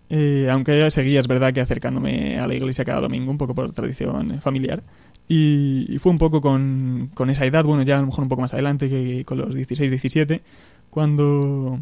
[0.09, 3.71] Eh, aunque seguía, es verdad, que acercándome a la iglesia cada domingo, un poco por
[3.71, 4.83] tradición familiar.
[5.31, 8.29] Y, y fue un poco con, con esa edad, bueno, ya a lo mejor un
[8.29, 10.41] poco más adelante, que con los 16, 17,
[10.89, 11.79] cuando,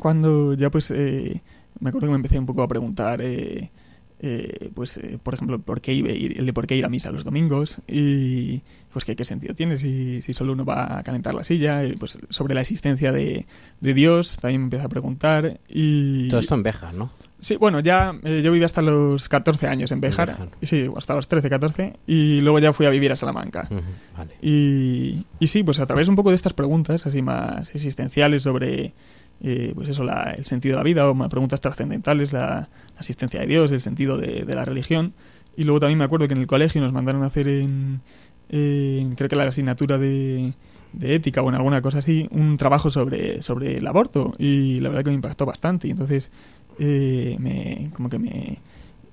[0.00, 1.42] cuando ya pues eh,
[1.80, 3.70] me acuerdo que me empecé un poco a preguntar, eh,
[4.20, 7.10] eh, pues eh, por ejemplo, por qué, ir, el de por qué ir a misa
[7.10, 11.34] los domingos y pues qué, qué sentido tiene si, si solo uno va a calentar
[11.34, 13.46] la silla, y, pues sobre la existencia de,
[13.80, 16.28] de Dios también me empecé a preguntar y...
[16.28, 17.10] Todo esto en Béjar, ¿no?
[17.40, 20.48] Sí, bueno, ya eh, yo viví hasta los 14 años en Béjar, Béjar.
[20.62, 23.68] sí, hasta los 13, 14 y luego ya fui a vivir a Salamanca.
[24.16, 24.34] Vale.
[24.40, 28.94] Y, y sí, pues a través un poco de estas preguntas así más existenciales sobre
[29.42, 33.40] eh, pues eso, la- el sentido de la vida o preguntas trascendentales, la, la existencia
[33.40, 35.12] de Dios, el sentido de, de la religión.
[35.56, 38.00] Y luego también me acuerdo que en el colegio nos mandaron a hacer en,
[38.48, 40.52] creo que la asignatura de,
[40.92, 44.32] de ética o en alguna cosa así, un trabajo sobre, sobre el aborto.
[44.38, 45.88] Y la verdad que me impactó bastante.
[45.88, 46.30] Y entonces
[46.78, 48.58] eh, me, como que me,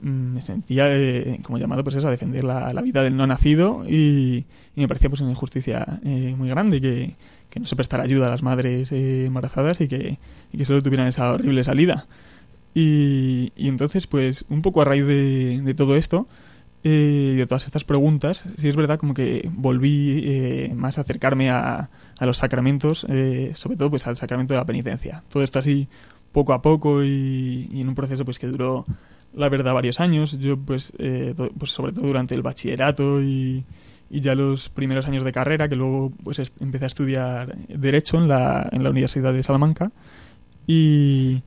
[0.04, 4.46] me sentía eh, como llamado pues eso, a defender la, vida del no nacido y,
[4.76, 7.16] me parecía pues una injusticia eh, muy grande que,
[7.50, 10.20] que no se prestara ayuda a las madres eh, embarazadas y que,
[10.56, 12.08] que solo tuvieran esa horrible salida.
[12.76, 16.26] Y, y entonces, pues, un poco a raíz de, de todo esto,
[16.86, 21.50] eh, de todas estas preguntas, sí es verdad como que volví eh, más a acercarme
[21.50, 21.90] a,
[22.20, 25.24] a los sacramentos, eh, sobre todo pues al sacramento de la penitencia.
[25.30, 25.88] Todo esto así
[26.34, 28.84] poco a poco y, y en un proceso pues que duró
[29.34, 30.38] la verdad varios años.
[30.40, 33.66] Yo pues, eh, pues sobre todo durante el bachillerato y,
[34.10, 38.28] y ya los primeros años de carrera, que luego pues empecé a estudiar Derecho en
[38.28, 39.92] la, en la Universidad de Salamanca
[40.68, 41.42] y,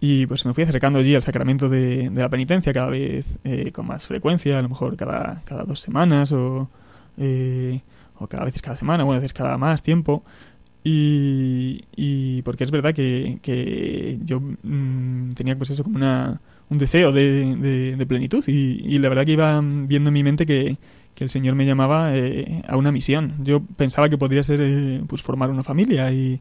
[0.00, 3.86] y pues me fui acercando allí al sacramento de, la penitencia cada vez eh, con
[3.86, 6.70] más frecuencia, a lo mejor cada, cada dos semanas o,
[7.16, 7.80] eh,
[8.16, 10.22] o cada veces cada semana, o a veces cada más tiempo.
[10.84, 16.78] Y, y porque es verdad que, que yo mm, tenía pues eso como una, un
[16.78, 17.56] deseo de,
[17.96, 20.76] de- plenitud y, la verdad que iba viendo en mi mente que,
[21.14, 23.34] que el Señor me llamaba eh, a una misión.
[23.42, 26.40] Yo pensaba que podría ser eh, pues formar una familia y,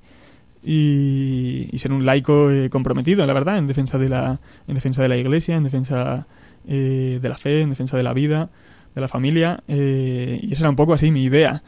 [0.63, 5.09] y, ser un laico eh, comprometido, la verdad, en defensa de la, en defensa de
[5.09, 6.27] la Iglesia, en defensa
[6.67, 8.49] eh, de la fe, en defensa de la vida,
[8.95, 11.63] de la familia, eh, y esa era un poco así mi idea.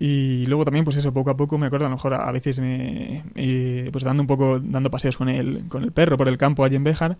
[0.00, 2.60] Y luego también, pues eso, poco a poco me acuerdo, a lo mejor a veces
[2.60, 3.24] me,
[3.90, 6.76] pues dando un poco, dando paseos con el, con el perro por el campo allí
[6.76, 7.18] en Béjar,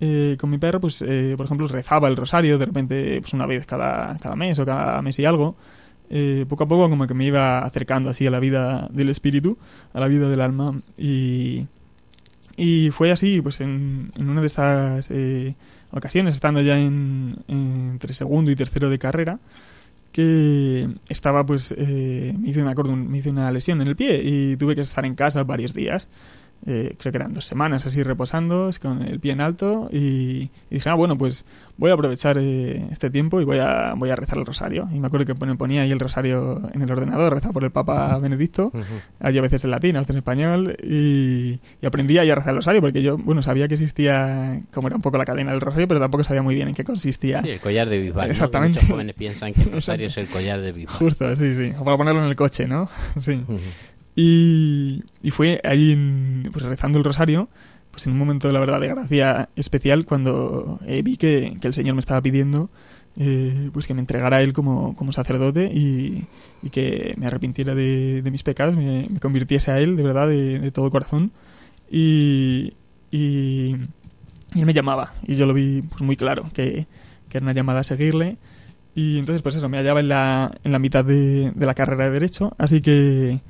[0.00, 3.46] eh, con mi perro, pues eh, por ejemplo rezaba el rosario de repente, pues una
[3.46, 5.56] vez cada, cada mes o cada mes y algo.
[6.08, 9.58] Eh, poco a poco como que me iba acercando así a la vida del espíritu,
[9.92, 11.66] a la vida del alma y,
[12.56, 15.56] y fue así, pues en, en una de estas eh,
[15.90, 19.40] ocasiones, estando ya en, en- entre segundo y tercero de carrera,
[20.12, 24.22] que estaba pues, eh, me, hice, me acuerdo, me hice una lesión en el pie
[24.24, 26.08] y tuve que estar en casa varios días.
[26.68, 30.50] Eh, creo que eran dos semanas así reposando, con el pie en alto y, y
[30.70, 31.44] dije, ah, bueno, pues
[31.76, 34.88] voy a aprovechar eh, este tiempo y voy a, voy a rezar el rosario.
[34.92, 37.70] Y me acuerdo que pone- ponía ahí el rosario en el ordenador, rezaba por el
[37.70, 38.82] Papa Benedicto, Ujú.
[39.20, 42.50] allí a veces en latín, a veces en español, y, y aprendí ahí a rezar
[42.50, 45.60] el rosario, porque yo, bueno, sabía que existía, como era un poco la cadena del
[45.60, 47.42] rosario, pero tampoco sabía muy bien en qué consistía.
[47.42, 48.28] Sí, el collar de Bisbal.
[48.30, 48.80] Exactamente.
[48.80, 50.96] Muchos jóvenes piensan que el rosario es el collar de Bisbal.
[50.96, 51.72] Justo, sí, sí.
[51.78, 52.88] O para ponerlo en el coche, ¿no?
[53.20, 53.40] Sí.
[54.16, 57.48] Y, y fue allí, en- pues rezando el rosario,
[57.90, 61.74] pues en un momento, la verdad, de gracia especial, cuando eh, vi que, que el
[61.74, 62.70] Señor me estaba pidiendo
[63.18, 66.26] eh, pues que me entregara a Él como, como sacerdote y,
[66.62, 70.58] y que me arrepintiera de, de mis pecados, me, convirtiese a Él de verdad, de,
[70.58, 71.30] de todo corazón.
[71.90, 72.74] Y,
[73.10, 73.76] y,
[74.54, 76.86] y Él me llamaba, y yo lo vi pues, muy claro, que,
[77.28, 78.36] que era una llamada a seguirle.
[78.94, 82.06] Y entonces, pues eso, me hallaba en la, en la mitad de, de la carrera
[82.06, 83.40] de Derecho, así que,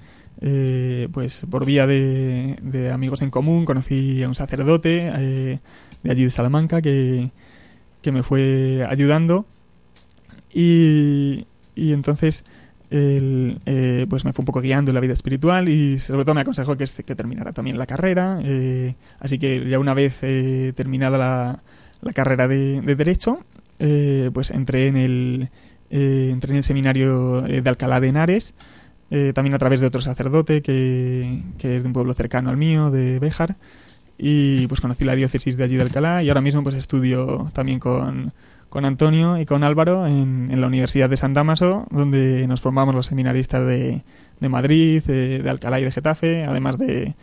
[0.41, 5.61] eh, pues por vía de, amigos en común, conocí a un sacerdote eh,
[6.03, 7.31] de allí de Salamanca que,
[8.03, 9.47] que me fue ayudando.
[10.53, 12.45] Y, y entonces,
[12.91, 16.35] él, eh, pues me fue un poco guiando en la vida espiritual y sobre todo
[16.35, 18.39] me aconsejó que, este- que terminara también la carrera.
[18.45, 21.63] eh, así que ya una vez eh, terminada la,
[22.01, 23.41] la carrera de, de Derecho,
[24.33, 25.49] pues entré en el,
[25.91, 28.55] entré en el seminario de Alcalá de Henares,
[29.11, 32.57] eh, también a través de otro sacerdote que, que es de un pueblo cercano al
[32.57, 33.57] mío, de Béjar,
[34.19, 37.79] y pues conocí la diócesis de allí de Alcalá y ahora mismo pues estudio también
[37.79, 38.33] con,
[38.69, 42.95] con Antonio y con Álvaro en, en la Universidad de San Damaso, donde nos formamos
[42.95, 44.03] los seminaristas de,
[44.41, 47.15] de Madrid, de, de Alcalá y de Getafe, además de,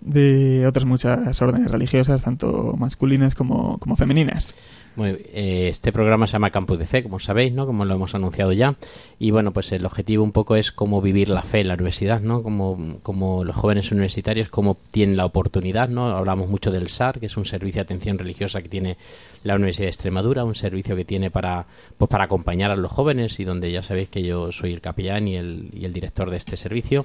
[0.00, 4.54] de otras muchas órdenes religiosas, tanto masculinas como, como femeninas.
[4.96, 7.66] Bueno, eh, este programa se llama Campus de Fe, como sabéis, ¿no?
[7.66, 8.76] Como lo hemos anunciado ya.
[9.18, 12.20] Y bueno, pues el objetivo un poco es cómo vivir la fe en la universidad,
[12.22, 12.42] ¿no?
[12.42, 16.08] Como, como los jóvenes universitarios, cómo tienen la oportunidad, ¿no?
[16.08, 18.96] Hablamos mucho del SAR, que es un servicio de atención religiosa que tiene
[19.44, 21.66] la Universidad de Extremadura, un servicio que tiene para,
[21.98, 25.28] pues para acompañar a los jóvenes y donde ya sabéis que yo soy el capellán
[25.28, 27.04] y el, y el director de este servicio.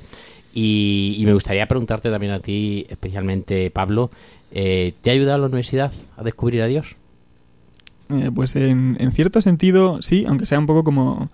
[0.53, 4.11] Y, y me gustaría preguntarte también a ti, especialmente Pablo,
[4.51, 6.95] eh, ¿te ha ayudado la universidad a descubrir a Dios?
[8.09, 11.29] Eh, pues en, en, cierto sentido, sí, aunque sea un poco como...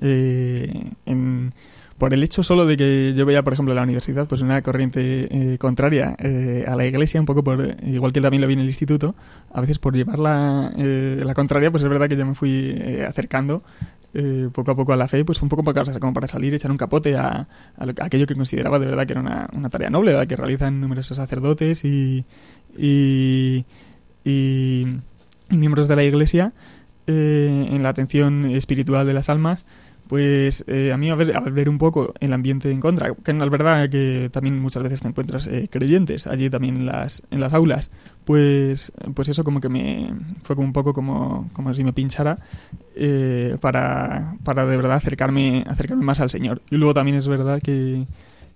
[0.00, 1.52] Eh, en,
[2.00, 5.52] por el hecho solo de que yo veía, por ejemplo, la universidad, pues una corriente
[5.52, 8.60] eh, contraria eh, a la iglesia, un poco por, igual que también lo vi en
[8.60, 9.14] el instituto,
[9.52, 12.74] a veces por llevar la, eh, la contraria, pues es verdad que ya me fui
[13.06, 13.62] acercando
[14.52, 16.76] poco a poco a la fe, pues un poco para, como para salir, echar un
[16.76, 20.26] capote a, a, lo, a, aquello que consideraba de verdad que era una, tarea noble,
[20.26, 22.24] que realizan numerosos sacerdotes y,
[22.76, 23.64] y,
[25.50, 26.52] miembros de la iglesia
[27.06, 29.66] en la atención espiritual de las almas
[30.10, 33.30] pues eh, a mí a ver, a ver, un poco el ambiente en contra, que
[33.30, 37.38] es verdad que también muchas veces te encuentras eh, creyentes allí también en las, en
[37.38, 37.92] las aulas,
[38.24, 42.36] pues, pues eso como que me fue como un poco como, como si me pinchara
[42.96, 46.60] eh, para, para de verdad acercarme, acercarme más al Señor.
[46.72, 48.04] Y luego también es verdad que,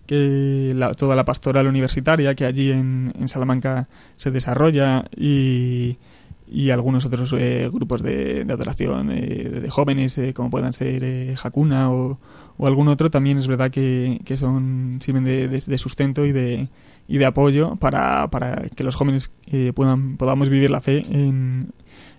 [0.09, 3.87] que la, toda la pastoral universitaria que allí en, en Salamanca
[4.17, 5.99] se desarrolla y
[6.47, 11.03] y algunos otros eh, grupos de, de adoración eh, de jóvenes, eh, como puedan ser
[11.03, 12.19] eh, Hakuna o,
[12.57, 16.69] o, algún otro, también es verdad que, que son sirven de, sustento y de,
[17.09, 21.73] y de apoyo para, para que los jóvenes eh, puedan podamos vivir la fe en,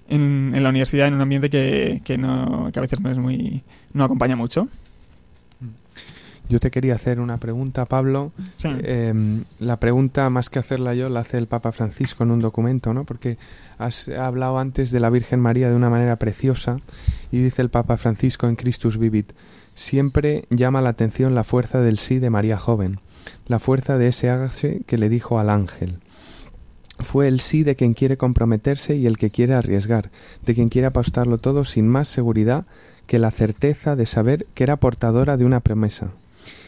[0.08, 3.18] en, en, la universidad en un ambiente que, que, no, que a veces no es
[3.18, 4.68] muy no acompaña mucho.
[6.48, 8.32] Yo te quería hacer una pregunta, Pablo.
[8.58, 8.70] Sí.
[8.84, 9.14] Eh,
[9.60, 13.04] la pregunta, más que hacerla yo, la hace el Papa Francisco en un documento, ¿no?
[13.04, 13.38] Porque
[13.78, 16.80] has hablado antes de la Virgen María de una manera preciosa
[17.32, 19.34] y dice el Papa Francisco en Christus Vivit,
[19.74, 23.00] siempre llama la atención la fuerza del sí de María joven,
[23.48, 26.00] la fuerza de ese hágase que le dijo al ángel.
[27.00, 30.12] Fue el sí de quien quiere comprometerse y el que quiere arriesgar,
[30.46, 32.66] de quien quiere apostarlo todo sin más seguridad
[33.06, 36.12] que la certeza de saber que era portadora de una promesa,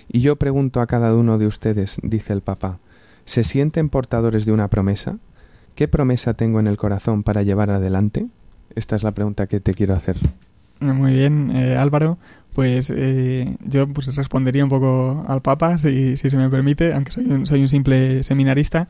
[0.10, 2.80] y yo pregunto a cada uno de ustedes, dice el Papa,
[3.26, 5.18] ¿se sienten portadores de una promesa?
[5.76, 8.28] ¿Qué promesa tengo en el corazón para llevar adelante?
[8.76, 10.18] Esta es la pregunta que te quiero hacer.
[10.80, 12.18] Muy bien, eh, Álvaro.
[12.54, 17.12] Pues eh, yo pues respondería un poco al Papa, si, si se me permite, aunque
[17.12, 18.90] soy un, soy un simple seminarista,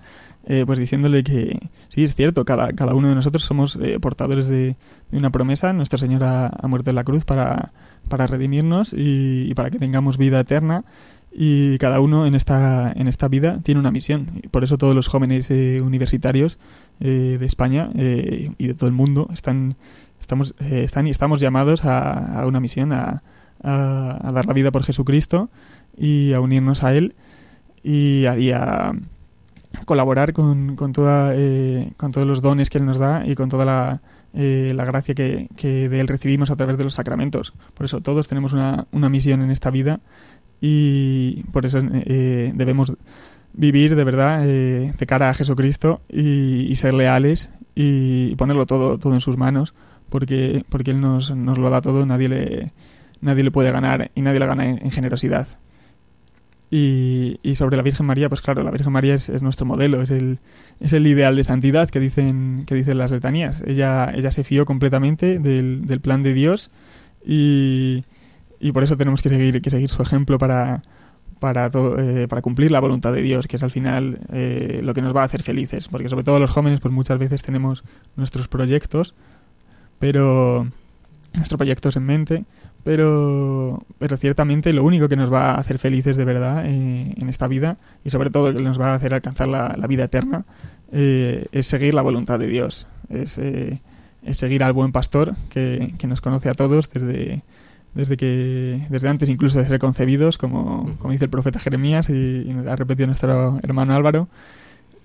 [0.49, 4.47] eh, pues diciéndole que sí, es cierto, cada, cada uno de nosotros somos eh, portadores
[4.47, 4.77] de,
[5.11, 5.73] una promesa.
[5.73, 7.73] Nuestro Señor ha, muerto en la cruz para,
[8.07, 10.85] para redimirnos y, para que tengamos vida eterna.
[11.33, 14.41] Y cada uno en esta, en esta vida tiene una misión.
[14.49, 16.59] Por eso todos los jóvenes eh, universitarios
[16.99, 19.75] de España y de todo el mundo están,
[20.19, 23.21] estamos, están y estamos llamados a, a una misión, a,
[23.61, 25.49] a, dar la vida por Jesucristo
[25.95, 27.15] y a unirnos a Él
[27.83, 28.51] y a, y
[29.85, 33.49] colaborar con, con, toda, eh, con todos los dones que Él nos da y con
[33.49, 34.01] toda la,
[34.33, 37.53] eh, la gracia que, que, de Él recibimos a través de los sacramentos.
[37.73, 39.99] Por eso todos tenemos una, una misión en esta vida
[40.61, 42.93] y por eso eh, debemos
[43.53, 49.13] vivir de verdad de cara a Jesucristo y, y ser leales y, ponerlo todo, todo
[49.13, 49.73] en sus manos
[50.09, 52.73] porque, porque Él nos, nos lo da todo, nadie le
[53.19, 55.47] nadie le puede ganar y nadie le gana en generosidad.
[56.69, 60.01] Y, y, sobre la Virgen María, pues claro, la Virgen María es, es, nuestro modelo,
[60.01, 60.39] es el,
[60.81, 63.63] es el ideal de santidad que dicen, que dicen las letanías.
[63.65, 66.69] Ella, ella se fió completamente del, del plan de Dios
[67.25, 68.03] y,
[68.59, 70.81] y, por eso tenemos que seguir, que seguir su ejemplo para,
[71.39, 75.01] para, eh, para cumplir la voluntad de Dios, que es al final eh, lo que
[75.01, 75.87] nos va a hacer felices.
[75.87, 77.83] Porque sobre todo los jóvenes, pues muchas veces tenemos
[78.15, 79.13] nuestros proyectos,
[79.99, 80.67] pero
[81.33, 82.45] nuestros proyectos en mente,
[82.83, 87.29] pero, pero ciertamente lo único que nos va a hacer felices de verdad eh, en
[87.29, 90.45] esta vida y sobre todo que nos va a hacer alcanzar la, vida eterna
[90.91, 93.79] eh, es seguir la voluntad de Dios, es, eh,
[94.23, 97.43] es seguir al buen pastor que, que, nos conoce a todos desde,
[97.93, 102.13] desde que desde antes incluso de ser concebidos, como, como dice el profeta Jeremías y,
[102.13, 104.29] y ha repetido nuestro hermano Álvaro.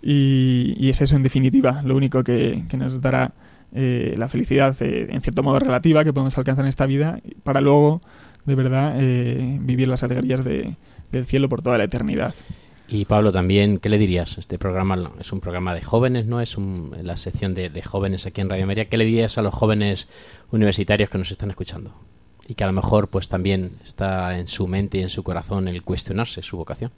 [0.04, 3.32] Y, y, es eso en definitiva, lo único que nos dará
[3.74, 7.62] eh, la felicidad eh, en cierto modo relativa que podemos alcanzar en esta vida para
[7.62, 8.00] luego
[8.44, 10.76] de verdad eh, vivir las alegrías de,
[11.10, 12.34] del cielo por toda la eternidad.
[12.88, 14.36] Y Pablo, también, ¿qué le dirías?
[14.36, 16.42] Este programa es un programa de jóvenes, ¿no?
[16.42, 18.84] Es un, la sección de, de, jóvenes aquí en Radio María.
[18.84, 20.08] ¿Qué le dirías a los jóvenes
[20.50, 21.94] universitarios que nos están escuchando?
[22.46, 25.68] Y que a lo mejor pues también está en su mente y en su corazón
[25.68, 26.90] el cuestionarse su vocación.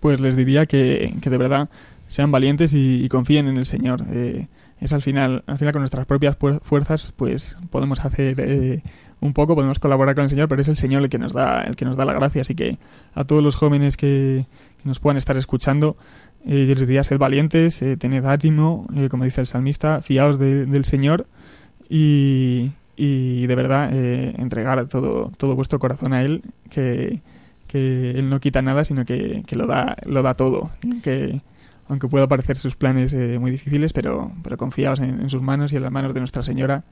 [0.00, 1.70] pues les diría que, que de verdad
[2.12, 4.04] sean valientes y, confíen en el Señor.
[4.10, 4.48] Eh,
[4.80, 8.82] es al final, al final con nuestras propias fuerzas, pues podemos hacer eh,
[9.20, 11.62] un poco, podemos colaborar con el Señor, pero es el Señor el que nos da,
[11.62, 12.42] el que nos da la gracia.
[12.42, 12.76] Así que
[13.14, 14.44] a todos los jóvenes que,
[14.84, 15.96] nos puedan estar escuchando,
[16.44, 20.38] eh, yo les diría sed valientes, eh, tened ánimo, eh, como dice el salmista, fiaos
[20.38, 21.26] de- del Señor
[21.88, 27.20] y, y de verdad entregar todo, todo vuestro corazón a Él, que,
[27.68, 30.70] que Él no quita nada, sino que, que lo, da, lo da todo.
[31.02, 31.40] Que,
[31.92, 35.72] aunque pueda parecer sus planes eh, muy difíciles, pero, pero confiaos en, en sus manos
[35.72, 36.84] y en las manos de Nuestra Señora,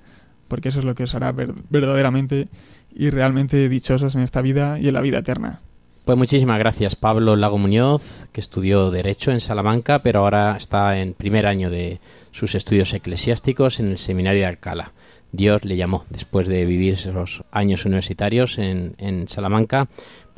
[0.47, 2.49] porque eso es lo que os hará ver- verdaderamente
[2.95, 5.61] y realmente dichosos en esta vida y en la vida eterna.
[6.05, 11.15] Pues muchísimas gracias, Pablo Lago Muñoz, que estudió Derecho en Salamanca, pero ahora está en
[11.15, 12.01] primer año de
[12.33, 14.93] sus estudios eclesiásticos en el Seminario de Alcalá.
[15.33, 19.89] Dios le llamó, después de vivir esos años universitarios en, en Salamanca,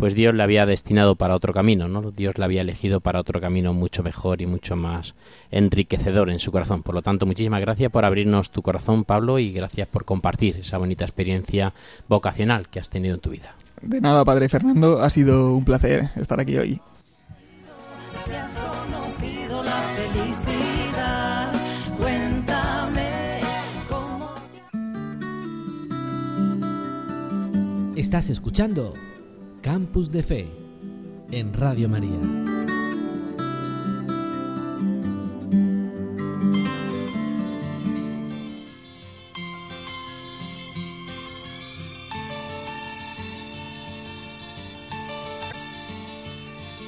[0.03, 2.11] pues Dios le había destinado para otro camino, ¿no?
[2.11, 5.15] Dios le había elegido para otro camino mucho mejor y mucho más
[5.53, 6.83] enriquecedor en su corazón.
[6.83, 10.77] Por lo tanto, muchísimas gracias por abrirnos tu corazón, Pablo, y gracias por compartir esa
[10.77, 11.73] bonita experiencia
[12.09, 13.55] vocacional que has tenido en tu vida.
[13.81, 16.81] De nada, Padre Fernando, ha sido un placer estar aquí hoy.
[18.19, 21.53] Si has conocido la felicidad,
[21.97, 23.39] cuéntame
[23.89, 24.35] cómo.
[27.95, 28.95] Estás escuchando
[29.63, 30.49] Campus de Fe
[31.31, 32.11] en Radio María.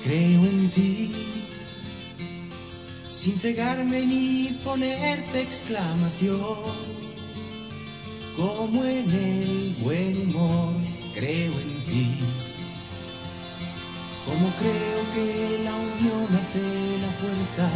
[0.02, 1.12] Creo en ti,
[3.12, 6.58] sin cegarme ni ponerte exclamación.
[8.36, 10.74] Como en el buen humor,
[11.14, 12.43] creo en ti.
[14.58, 17.70] Creo que la unión hace la fuerza.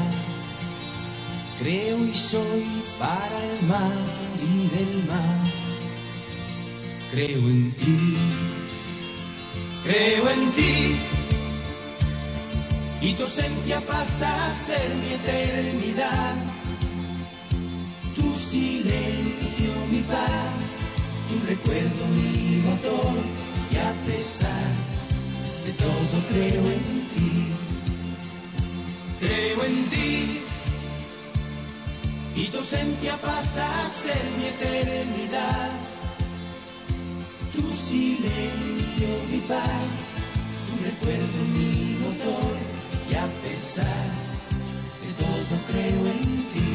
[1.58, 2.66] Creo y soy
[2.98, 3.92] para el mar
[4.40, 5.40] y del mar.
[7.10, 8.16] Creo en ti.
[9.84, 10.96] Creo en ti
[13.00, 16.34] y tu ausencia pasa a ser mi eternidad.
[18.16, 20.50] Tu silencio, mi paz,
[21.28, 23.14] tu recuerdo, mi motor,
[23.70, 24.97] y a pesar
[25.68, 27.52] de todo creo en ti.
[29.20, 30.40] Creo en ti
[32.34, 35.70] y tu ausencia pasa a ser mi eternidad.
[37.54, 39.88] Tu silencio, mi paz,
[40.66, 42.56] tu recuerdo, mi motor
[43.10, 44.08] y a pesar
[45.02, 46.67] de todo creo en ti.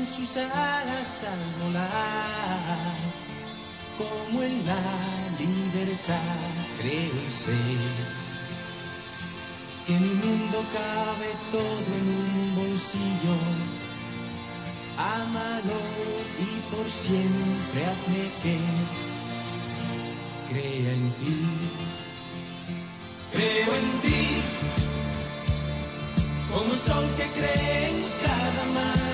[0.00, 2.96] En sus alas al volar,
[3.98, 4.82] como en la
[5.38, 7.60] libertad creo y sé
[9.86, 13.36] que mi mundo cabe todo en un bolsillo.
[14.96, 15.80] Ámalo
[16.46, 18.58] y por siempre hazme que
[20.48, 21.38] crea en ti.
[23.32, 24.22] Creo en ti,
[26.52, 29.09] como el sol que cree en cada amanecer,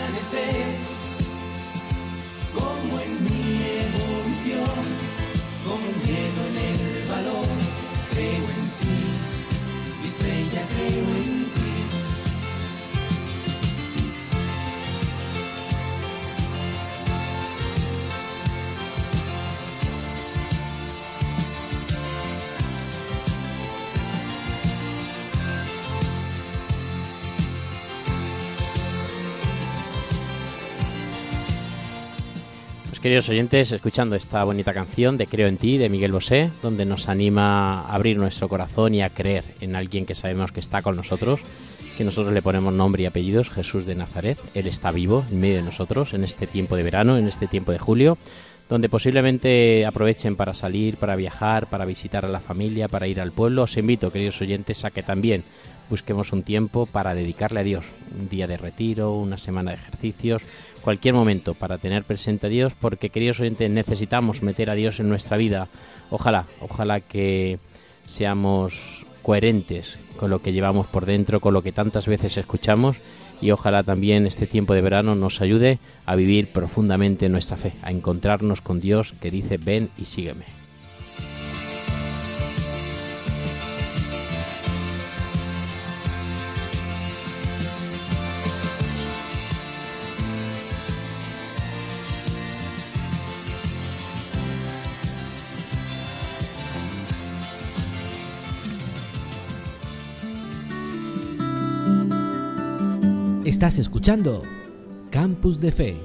[33.07, 37.09] queridos oyentes, escuchando esta bonita canción de Creo en ti de Miguel Bosé, donde nos
[37.09, 40.97] anima a abrir nuestro corazón y a creer en alguien que sabemos que está con
[40.97, 41.39] nosotros,
[41.97, 44.39] que nosotros le ponemos nombre y apellidos, Jesús de Nazaret.
[44.57, 47.71] Él está vivo en medio de nosotros en este tiempo de verano, en este tiempo
[47.71, 48.19] de julio,
[48.69, 53.31] donde posiblemente aprovechen para salir, para viajar, para visitar a la familia, para ir al
[53.31, 53.63] pueblo.
[53.63, 55.45] Os invito, queridos oyentes, a que también
[55.89, 57.87] busquemos un tiempo para dedicarle a Dios,
[58.19, 60.43] un día de retiro, una semana de ejercicios,
[60.87, 65.09] cualquier momento para tener presente a Dios, porque queridos oyentes necesitamos meter a Dios en
[65.09, 65.67] nuestra vida.
[66.11, 67.59] Ojalá, ojalá que
[68.07, 72.99] seamos coherentes con lo que llevamos por dentro, con lo que tantas veces escuchamos
[73.43, 77.91] y ojalá también este tiempo de verano nos ayude a vivir profundamente nuestra fe, a
[77.91, 80.56] encontrarnos con Dios que dice ven y sígueme.
[103.57, 104.43] Estás escuchando
[105.11, 105.97] Campus de Fe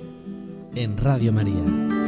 [0.73, 2.00] en Radio María.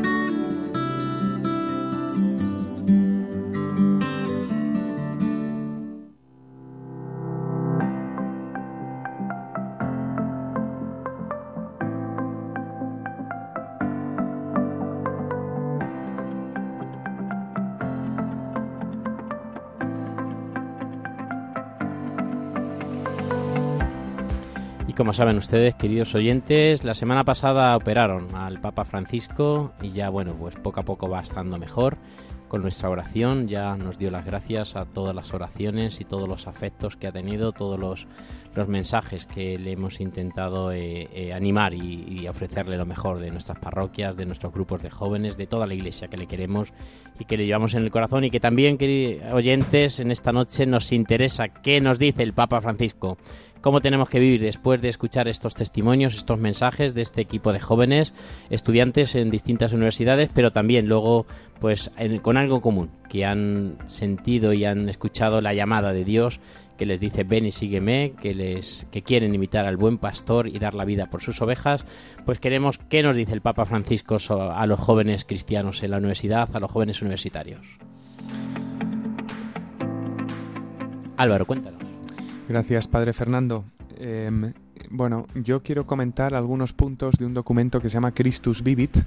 [25.14, 30.34] Como saben ustedes, queridos oyentes, la semana pasada operaron al Papa Francisco y ya, bueno,
[30.34, 32.00] pues poco a poco va estando mejor.
[32.48, 36.48] Con nuestra oración ya nos dio las gracias a todas las oraciones y todos los
[36.48, 38.08] afectos que ha tenido, todos los,
[38.56, 43.30] los mensajes que le hemos intentado eh, eh, animar y, y ofrecerle lo mejor de
[43.30, 46.74] nuestras parroquias, de nuestros grupos de jóvenes, de toda la iglesia que le queremos
[47.20, 50.66] y que le llevamos en el corazón y que también, queridos oyentes, en esta noche
[50.66, 53.18] nos interesa qué nos dice el Papa Francisco.
[53.62, 57.62] Cómo tenemos que vivir después de escuchar estos testimonios, estos mensajes de este equipo de
[57.62, 58.14] jóvenes,
[58.50, 61.26] estudiantes en distintas universidades, pero también luego
[61.62, 66.42] pues en- con algo común, que han sentido y han escuchado la llamada de Dios
[66.78, 70.60] que les dice ven y sígueme, que les que quieren imitar al buen pastor y
[70.60, 71.86] dar la vida por sus ovejas,
[72.26, 76.50] pues queremos qué nos dice el Papa Francisco a los jóvenes cristianos en la universidad,
[76.54, 77.62] a los jóvenes universitarios.
[81.18, 81.82] Álvaro, cuéntanos.
[82.50, 83.66] Gracias, Padre Fernando.
[83.98, 84.54] Em,
[84.90, 88.98] bueno, yo quiero comentar algunos puntos de un documento que se llama Christus Vivit.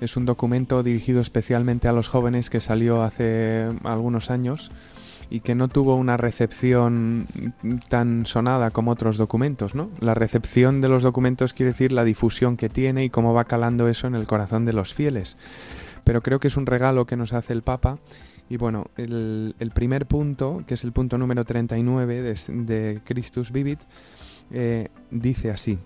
[0.00, 4.70] Es un documento dirigido especialmente a los jóvenes que salió hace algunos años
[5.30, 7.26] y que no tuvo una recepción
[7.88, 9.90] tan sonada como otros documentos, ¿no?
[10.00, 13.88] La recepción de los documentos quiere decir la difusión que tiene y cómo va calando
[13.88, 15.36] eso en el corazón de los fieles.
[16.04, 17.98] Pero creo que es un regalo que nos hace el Papa
[18.48, 23.80] y bueno, el, primer punto, que es el punto número 39 de, de Christus Vivit,
[24.50, 25.78] eh, dice así.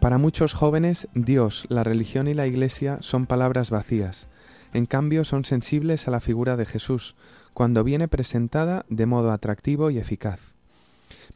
[0.00, 4.28] Para muchos jóvenes, Dios, la religión y la Iglesia son palabras vacías.
[4.72, 7.14] En cambio, son sensibles a la figura de Jesús,
[7.56, 10.56] cuando viene presentada de modo atractivo y eficaz.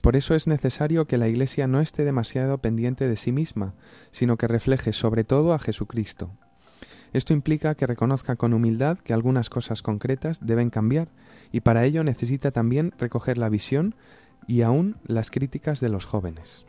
[0.02, 3.72] Por eso es necesario que la Iglesia no esté demasiado pendiente de sí misma,
[4.10, 6.30] sino que refleje sobre todo a Jesucristo.
[7.14, 11.08] Esto implica que reconozca con humildad que algunas cosas concretas deben cambiar
[11.52, 13.94] y para ello necesita también recoger la visión
[14.46, 16.66] y aún las críticas de los jóvenes.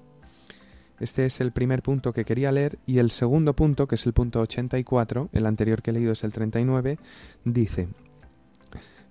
[1.01, 4.13] Este es el primer punto que quería leer y el segundo punto, que es el
[4.13, 6.99] punto 84, el anterior que he leído es el 39,
[7.43, 7.89] dice,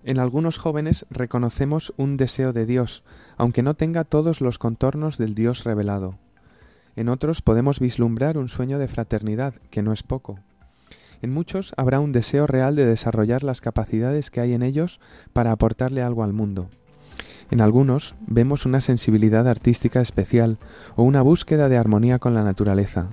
[0.04, 3.04] en algunos jóvenes reconocemos un deseo de Dios,
[3.36, 6.18] aunque no tenga todos los contornos del Dios revelado.
[6.96, 10.38] En otros podemos vislumbrar un sueño de fraternidad, que no es poco.
[11.22, 15.00] En muchos habrá un deseo real de desarrollar las capacidades que hay en ellos
[15.32, 16.68] para aportarle algo al mundo.
[17.50, 20.58] En algunos vemos una sensibilidad artística especial
[20.96, 23.10] o una búsqueda de armonía con la naturaleza.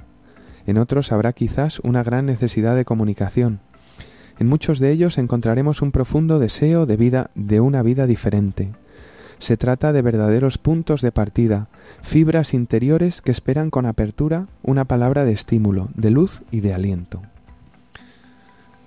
[0.66, 3.62] En otros habrá quizás una gran necesidad de comunicación.
[4.40, 8.72] En muchos de ellos encontraremos un profundo deseo de vida de una vida diferente.
[9.40, 11.68] Se trata de verdaderos puntos de partida,
[12.02, 17.22] fibras interiores que esperan con apertura una palabra de estímulo, de luz y de aliento.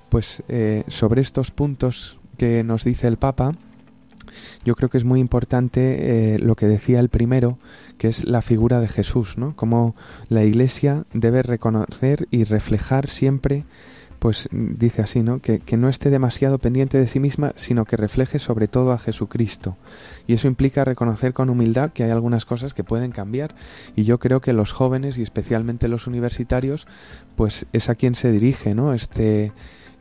[0.08, 3.52] Pues eh, sobre estos puntos que nos dice el Papa,
[4.64, 7.58] yo creo que es muy importante eh, lo que decía el primero,
[7.98, 9.54] que es la figura de Jesús, ¿no?
[9.54, 9.94] Como
[10.28, 13.64] la Iglesia debe reconocer y reflejar siempre,
[14.20, 15.40] pues dice así, ¿no?
[15.40, 18.98] Que, que no esté demasiado pendiente de sí misma, sino que refleje sobre todo a
[18.98, 19.76] Jesucristo.
[20.26, 23.54] Y eso implica reconocer con humildad que hay algunas cosas que pueden cambiar.
[23.96, 26.86] Y yo creo que los jóvenes y especialmente los universitarios,
[27.34, 28.94] pues es a quien se dirige, ¿no?
[28.94, 29.52] Este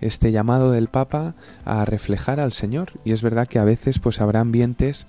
[0.01, 2.93] este llamado del Papa a reflejar al Señor.
[3.03, 5.07] Y es verdad que a veces pues habrá ambientes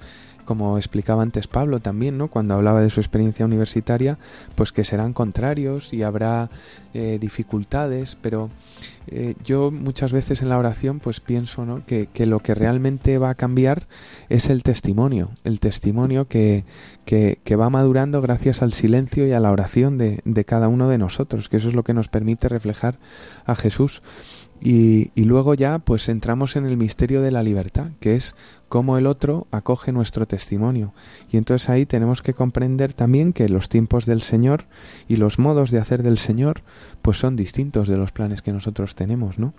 [0.50, 2.26] como explicaba antes Pablo también, ¿no?
[2.26, 4.18] Cuando hablaba de su experiencia universitaria,
[4.56, 6.50] pues que serán contrarios y habrá
[6.92, 8.50] eh, dificultades, pero
[9.06, 11.86] eh, yo muchas veces en la oración pues pienso, ¿no?
[11.86, 13.86] Que, que, lo que realmente va a cambiar
[14.28, 16.64] es el testimonio, el testimonio que,
[17.04, 20.88] que, que, va madurando gracias al silencio y a la oración de, de cada uno
[20.88, 22.98] de nosotros, que eso es lo que nos permite reflejar
[23.46, 24.02] a Jesús.
[24.62, 28.34] Y, y, luego ya pues entramos en el misterio de la libertad, que es
[28.70, 30.94] cómo el otro acoge nuestro testimonio.
[31.28, 34.64] Y entonces ahí tenemos que comprender también que los tiempos del Señor
[35.08, 36.62] y los modos de hacer del Señor
[37.02, 39.54] pues son distintos de los planes que nosotros tenemos, ¿no?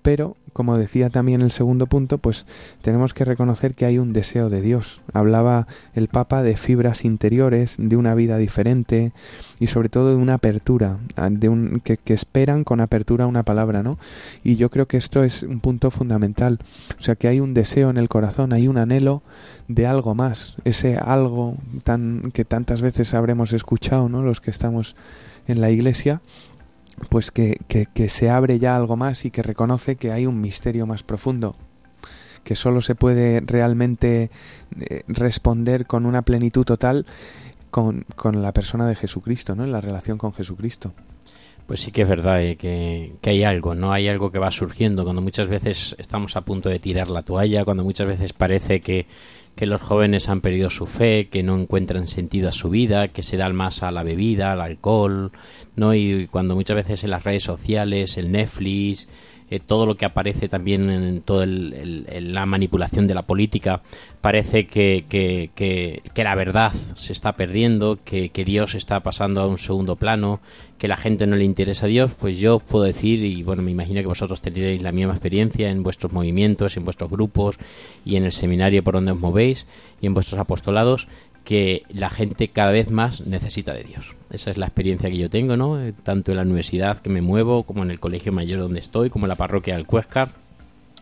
[0.00, 2.46] Pero, como decía también el segundo punto, pues
[2.80, 5.02] tenemos que reconocer que hay un deseo de Dios.
[5.12, 9.12] Hablaba el Papa de fibras interiores, de una vida diferente
[9.60, 10.98] y sobre todo de una apertura,
[11.30, 13.98] de un, que, que esperan con apertura una palabra, ¿no?
[14.42, 16.60] Y yo creo que esto es un punto fundamental.
[16.98, 19.22] O sea, que hay un deseo en el corazón hay un anhelo
[19.66, 24.22] de algo más, ese algo tan que tantas veces habremos escuchado, ¿no?
[24.22, 24.96] Los que estamos
[25.46, 26.20] en la iglesia,
[27.10, 30.40] pues que, que, que se abre ya algo más y que reconoce que hay un
[30.40, 31.56] misterio más profundo,
[32.44, 34.30] que solo se puede realmente
[34.78, 37.06] eh, responder con una plenitud total
[37.70, 39.64] con, con la persona de Jesucristo, ¿no?
[39.64, 40.92] En la relación con Jesucristo.
[41.68, 43.92] Pues sí que es verdad eh, que, que hay algo, ¿no?
[43.92, 47.66] Hay algo que va surgiendo cuando muchas veces estamos a punto de tirar la toalla,
[47.66, 49.04] cuando muchas veces parece que,
[49.54, 53.22] que los jóvenes han perdido su fe, que no encuentran sentido a su vida, que
[53.22, 55.30] se dan más a la bebida, al alcohol,
[55.76, 55.92] ¿no?
[55.92, 59.06] Y cuando muchas veces en las redes sociales, el Netflix,
[59.50, 63.82] eh, todo lo que aparece también en toda la manipulación de la política,
[64.20, 69.46] parece que, que, que, que la verdad se está perdiendo, que, Dios está pasando a
[69.46, 70.40] un segundo plano,
[70.78, 73.70] que la gente no le interesa a Dios, pues yo puedo decir, y bueno, me
[73.70, 77.56] imagino que vosotros tendréis la misma experiencia en vuestros movimientos, en vuestros grupos
[78.04, 79.66] y en el seminario por donde os movéis
[80.00, 81.08] y en vuestros apostolados,
[81.48, 84.14] que la gente cada vez más necesita de Dios.
[84.28, 85.82] Esa es la experiencia que yo tengo, ¿no?
[85.82, 89.08] Eh, Tanto en la universidad que me muevo, como en el colegio mayor donde estoy,
[89.08, 90.28] como en la parroquia del Cuescar,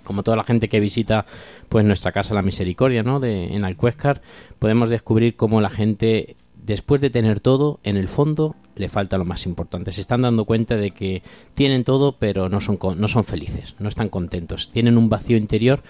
[0.04, 1.26] como toda la gente que visita
[1.68, 3.18] pues nuestra casa La Misericordia, ¿no?
[3.18, 4.22] De, en Alcuéscar,
[4.60, 9.24] podemos descubrir cómo la gente después de tener todo, en el fondo le falta lo
[9.24, 9.90] más importante.
[9.90, 11.22] Se están dando cuenta de que
[11.54, 14.70] tienen todo, pero no son, no son felices, no están contentos.
[14.70, 15.82] Tienen un vacío interior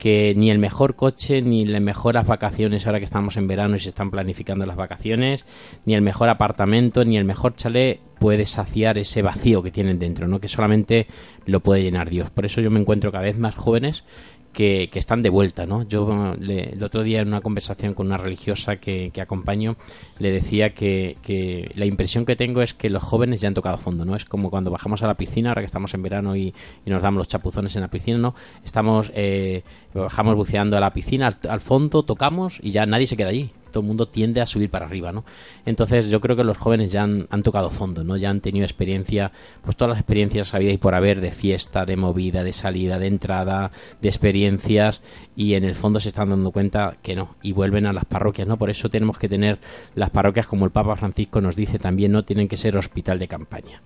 [0.00, 3.80] que ni el mejor coche, ni las mejores vacaciones ahora que estamos en verano y
[3.80, 5.44] se están planificando las vacaciones,
[5.84, 10.26] ni el mejor apartamento, ni el mejor chalet puede saciar ese vacío que tienen dentro,
[10.26, 10.40] ¿no?
[10.40, 11.06] Que solamente
[11.44, 12.30] lo puede llenar Dios.
[12.30, 14.04] Por eso yo me encuentro cada vez más jóvenes
[14.52, 15.84] que, que, están de vuelta, ¿no?
[15.84, 19.76] Yo le, el otro día en una conversación con una religiosa que, que acompaño
[20.18, 23.78] le decía que, que, la impresión que tengo es que los jóvenes ya han tocado
[23.78, 24.16] fondo, ¿no?
[24.16, 27.18] Es como cuando bajamos a la piscina, ahora que estamos en verano y, nos damos
[27.18, 28.34] los chapuzones en la piscina, ¿no?
[28.64, 29.62] Estamos, eh,
[29.94, 33.82] bajamos buceando a la piscina, al fondo, tocamos y ya nadie se queda allí todo
[33.82, 35.24] el mundo tiende a subir para arriba, ¿no?
[35.66, 38.16] Entonces yo creo que los jóvenes ya han, tocado fondo, ¿no?
[38.16, 41.96] Ya han tenido experiencia, pues todas las experiencias habidas y por haber de fiesta, de
[41.96, 45.02] movida, de salida, de entrada, de experiencias
[45.36, 48.46] y en el fondo se están dando cuenta que no y vuelven a las parroquias,
[48.46, 48.58] ¿no?
[48.58, 49.58] Por eso tenemos que tener
[49.94, 53.28] las parroquias como el Papa Francisco nos dice también, no tienen que ser hospital de
[53.28, 53.80] campaña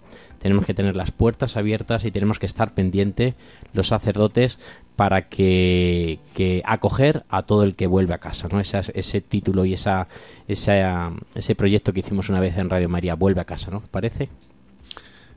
[0.45, 3.35] tenemos que tener las puertas abiertas y tenemos que estar pendiente
[3.73, 4.59] los sacerdotes
[4.97, 8.61] para que, que acoger a todo el que vuelve a casa, ¿no?
[8.61, 10.07] Esa, ese título y esa,
[10.47, 13.81] esa, ese proyecto que hicimos una vez en Radio María, vuelve a casa, ¿no?
[13.91, 14.29] ¿Parece?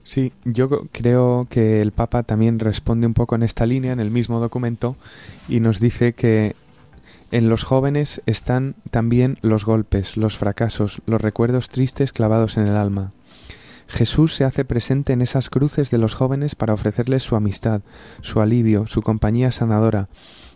[0.03, 4.11] Sí, yo creo que el Papa también responde un poco en esta línea, en el
[4.11, 4.95] mismo documento,
[5.49, 6.55] y nos dice que
[7.31, 12.77] en los jóvenes están también los golpes, los fracasos, los recuerdos tristes clavados en el
[12.77, 13.11] alma.
[13.87, 17.81] Jesús se hace presente en esas cruces de los jóvenes para ofrecerles su amistad,
[18.21, 20.09] su alivio, su compañía sanadora,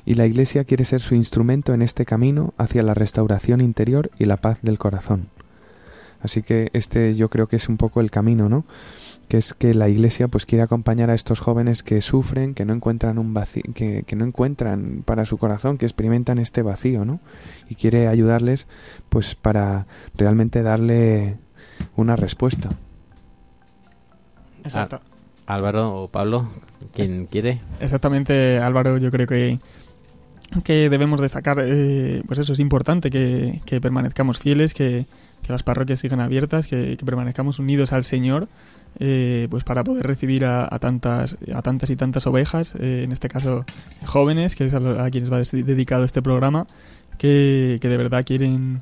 [0.06, 4.26] y la Iglesia quiere ser su instrumento en este camino hacia la restauración interior y
[4.26, 5.30] la paz del corazón.
[6.22, 8.66] Así que este yo creo que es un poco el camino, ¿no?
[9.32, 12.74] que es que la iglesia pues quiere acompañar a estos jóvenes que sufren, que no
[12.74, 17.22] encuentran un vacío, que, que, no encuentran para su corazón, que experimentan este vacío, ¿no?
[17.70, 18.68] Y quiere ayudarles
[19.08, 21.38] pues para realmente darle
[21.96, 22.72] una respuesta.
[24.64, 25.02] Exacto.
[25.48, 26.48] Álvaro o Pablo,
[26.94, 27.62] ¿quién es, quiere?
[27.80, 29.60] Exactamente, Álvaro, yo creo que
[30.64, 35.06] que debemos destacar, eh, pues eso es importante, que, que permanezcamos fieles, que,
[35.42, 38.50] que, las parroquias sigan abiertas, que, que permanezcamos unidos al Señor,
[39.00, 43.14] eh, pues para poder recibir a, a, tantas, a tantas y tantas ovejas, eh, en
[43.14, 43.66] este caso
[44.06, 46.68] jóvenes, que es a, a quienes va dedicado este programa,
[47.18, 48.82] que, que de verdad quieren,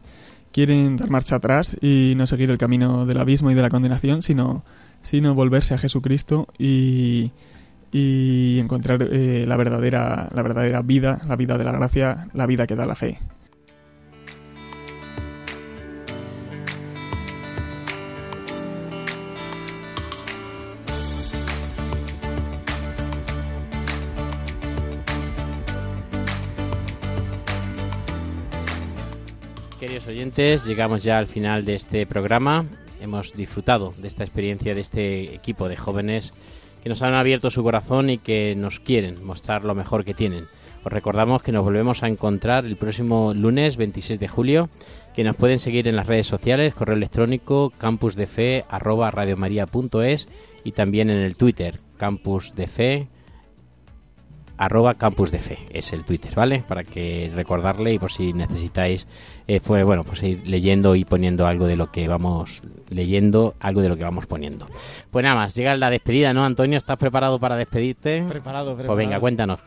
[0.51, 4.23] quieren dar marcha atrás y no seguir el camino del abismo y de la condenación,
[4.23, 4.63] sino,
[5.01, 7.31] sino volverse a Jesucristo y
[7.91, 12.67] y encontrar eh, la verdadera la verdadera vida, la vida de la gracia, la vida
[12.67, 13.17] que da la fe.
[29.79, 32.65] Queridos oyentes, llegamos ya al final de este programa.
[33.01, 36.33] Hemos disfrutado de esta experiencia de este equipo de jóvenes
[36.83, 40.45] que nos han abierto su corazón y que nos quieren mostrar lo mejor que tienen.
[40.83, 44.69] Os recordamos que nos volvemos a encontrar el próximo lunes 26 de julio,
[45.13, 50.29] que nos pueden seguir en las redes sociales, correo electrónico campusdefe arroba radiomaria.es
[50.63, 53.07] y también en el Twitter campusdefe
[54.59, 56.63] arroba campus de fe es el Twitter, ¿vale?
[56.67, 59.07] Para que recordarle y por si necesitáis,
[59.47, 63.81] eh, pues bueno, pues ir leyendo y poniendo algo de lo que vamos leyendo, algo
[63.81, 64.67] de lo que vamos poniendo.
[65.11, 66.77] Pues nada más, llega la despedida, ¿no, Antonio?
[66.77, 68.21] ¿Estás preparado para despedirte?
[68.27, 68.87] Preparado, preparado.
[68.87, 69.61] Pues venga, cuéntanos.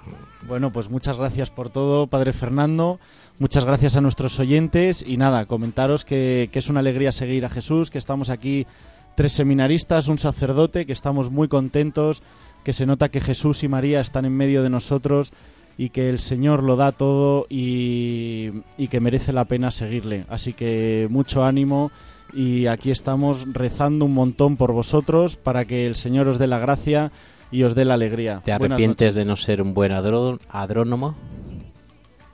[0.47, 3.01] Bueno, pues muchas gracias por todo, Padre Fernando.
[3.39, 7.49] Muchas gracias a nuestros oyentes y nada, comentaros que, que es una alegría seguir a
[7.49, 8.67] Jesús, que estamos aquí
[9.15, 12.23] tres seminaristas, un sacerdote, que estamos muy contentos,
[12.65, 15.33] que se nota que Jesús y María están en medio de nosotros
[15.79, 20.27] y que el Señor lo da todo y, y que merece la pena seguirle.
[20.29, 21.91] Así que mucho ánimo
[22.33, 26.59] y aquí estamos rezando un montón por vosotros para que el Señor os dé la
[26.59, 27.13] gracia
[27.51, 28.41] y os dé la alegría.
[28.45, 31.15] ¿Te arrepientes de no ser un buen agrónomo?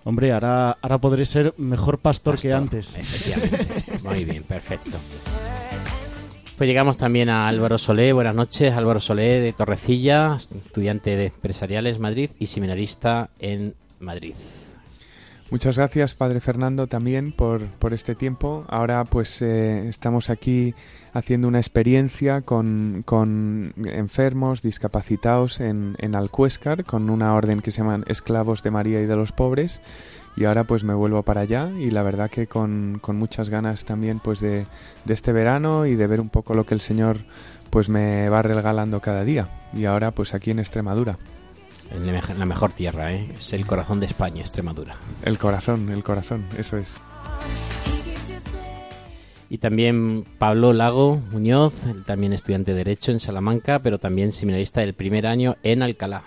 [0.04, 2.96] Hombre, ahora, ahora podré ser mejor pastor, que Pastor, antes.
[2.96, 3.98] Efectivamente.
[4.02, 4.96] Muy bien, perfecto.
[6.58, 8.12] Pues llegamos también a Álvaro Solé.
[8.12, 14.34] Buenas noches, Álvaro Solé de Torrecilla, estudiante de empresariales Madrid y seminarista en Madrid.
[15.50, 18.64] Muchas gracias, Padre Fernando, también por, por este tiempo.
[18.68, 20.74] Ahora pues eh, estamos aquí
[21.12, 27.82] haciendo una experiencia con, con enfermos, discapacitados en, en Alcuéscar, con una orden que se
[27.82, 29.80] llaman Esclavos de María y de los Pobres.
[30.38, 33.84] Y ahora pues me vuelvo para allá y la verdad que con, con muchas ganas
[33.84, 34.66] también pues de,
[35.04, 37.24] de este verano y de ver un poco lo que el Señor
[37.70, 39.48] pues me va regalando cada día.
[39.74, 41.18] Y ahora pues aquí en Extremadura.
[41.90, 43.34] En la mejor tierra, ¿eh?
[43.36, 44.94] Es el corazón de España, Extremadura.
[45.24, 47.00] El corazón, el corazón, eso es.
[49.50, 51.74] Y también Pablo Lago Muñoz,
[52.06, 56.22] también estudiante de Derecho en Salamanca, pero también seminarista del primer año en Alcalá.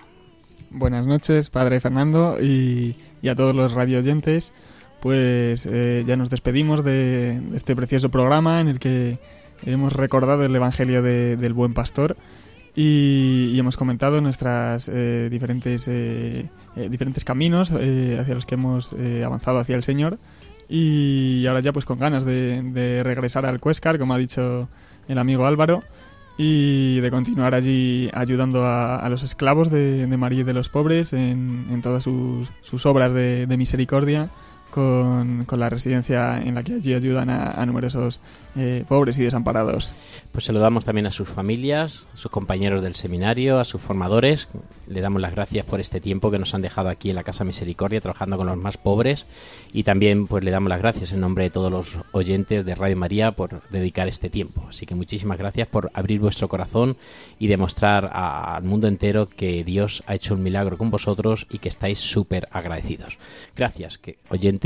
[0.69, 4.53] Buenas noches, Padre Fernando, y, y a todos los radioyentes.
[5.01, 9.17] Pues eh, ya nos despedimos de, este precioso programa en el que
[9.65, 12.17] hemos recordado el Evangelio de- del Buen Pastor
[12.75, 18.93] y, hemos comentado nuestras eh, diferentes, eh, eh, diferentes caminos hacia los que hemos
[19.25, 20.19] avanzado hacia el Señor.
[20.69, 24.69] Y ahora ya pues con ganas de, de regresar al Cuescar, como ha dicho
[25.09, 25.83] el amigo Álvaro,
[26.43, 31.81] y de continuar allí ayudando a, los esclavos de, María y de los pobres en,
[31.83, 34.29] todas sus, sus obras de misericordia
[34.71, 38.19] con, con la residencia en la que allí ayudan a, a numerosos
[38.55, 39.93] eh, pobres y desamparados.
[40.31, 44.47] Pues saludamos también a sus familias, a sus compañeros del seminario, a sus formadores.
[44.87, 47.43] Le damos las gracias por este tiempo que nos han dejado aquí en la Casa
[47.45, 49.25] Misericordia trabajando con los más pobres
[49.73, 52.97] y también pues le damos las gracias en nombre de todos los oyentes de Radio
[52.97, 54.65] María por dedicar este tiempo.
[54.69, 56.97] Así que muchísimas gracias por abrir vuestro corazón
[57.39, 61.59] y demostrar a- al mundo entero que Dios ha hecho un milagro con vosotros y
[61.59, 63.17] que estáis súper agradecidos.
[63.55, 64.60] Gracias, que oyentes,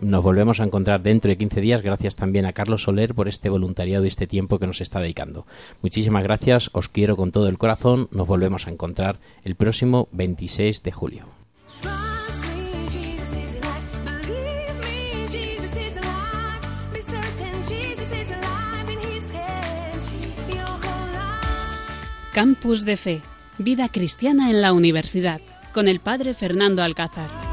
[0.00, 1.82] nos volvemos a encontrar dentro de 15 días.
[1.82, 5.44] Gracias también a Carlos Soler por este voluntariado y este tiempo que nos está dedicando.
[5.82, 8.08] Muchísimas gracias, os quiero con todo el corazón.
[8.12, 11.26] Nos volvemos a encontrar el próximo 26 de julio.
[22.32, 23.20] Campus de Fe,
[23.58, 25.40] vida cristiana en la universidad,
[25.72, 27.49] con el padre Fernando Alcázar.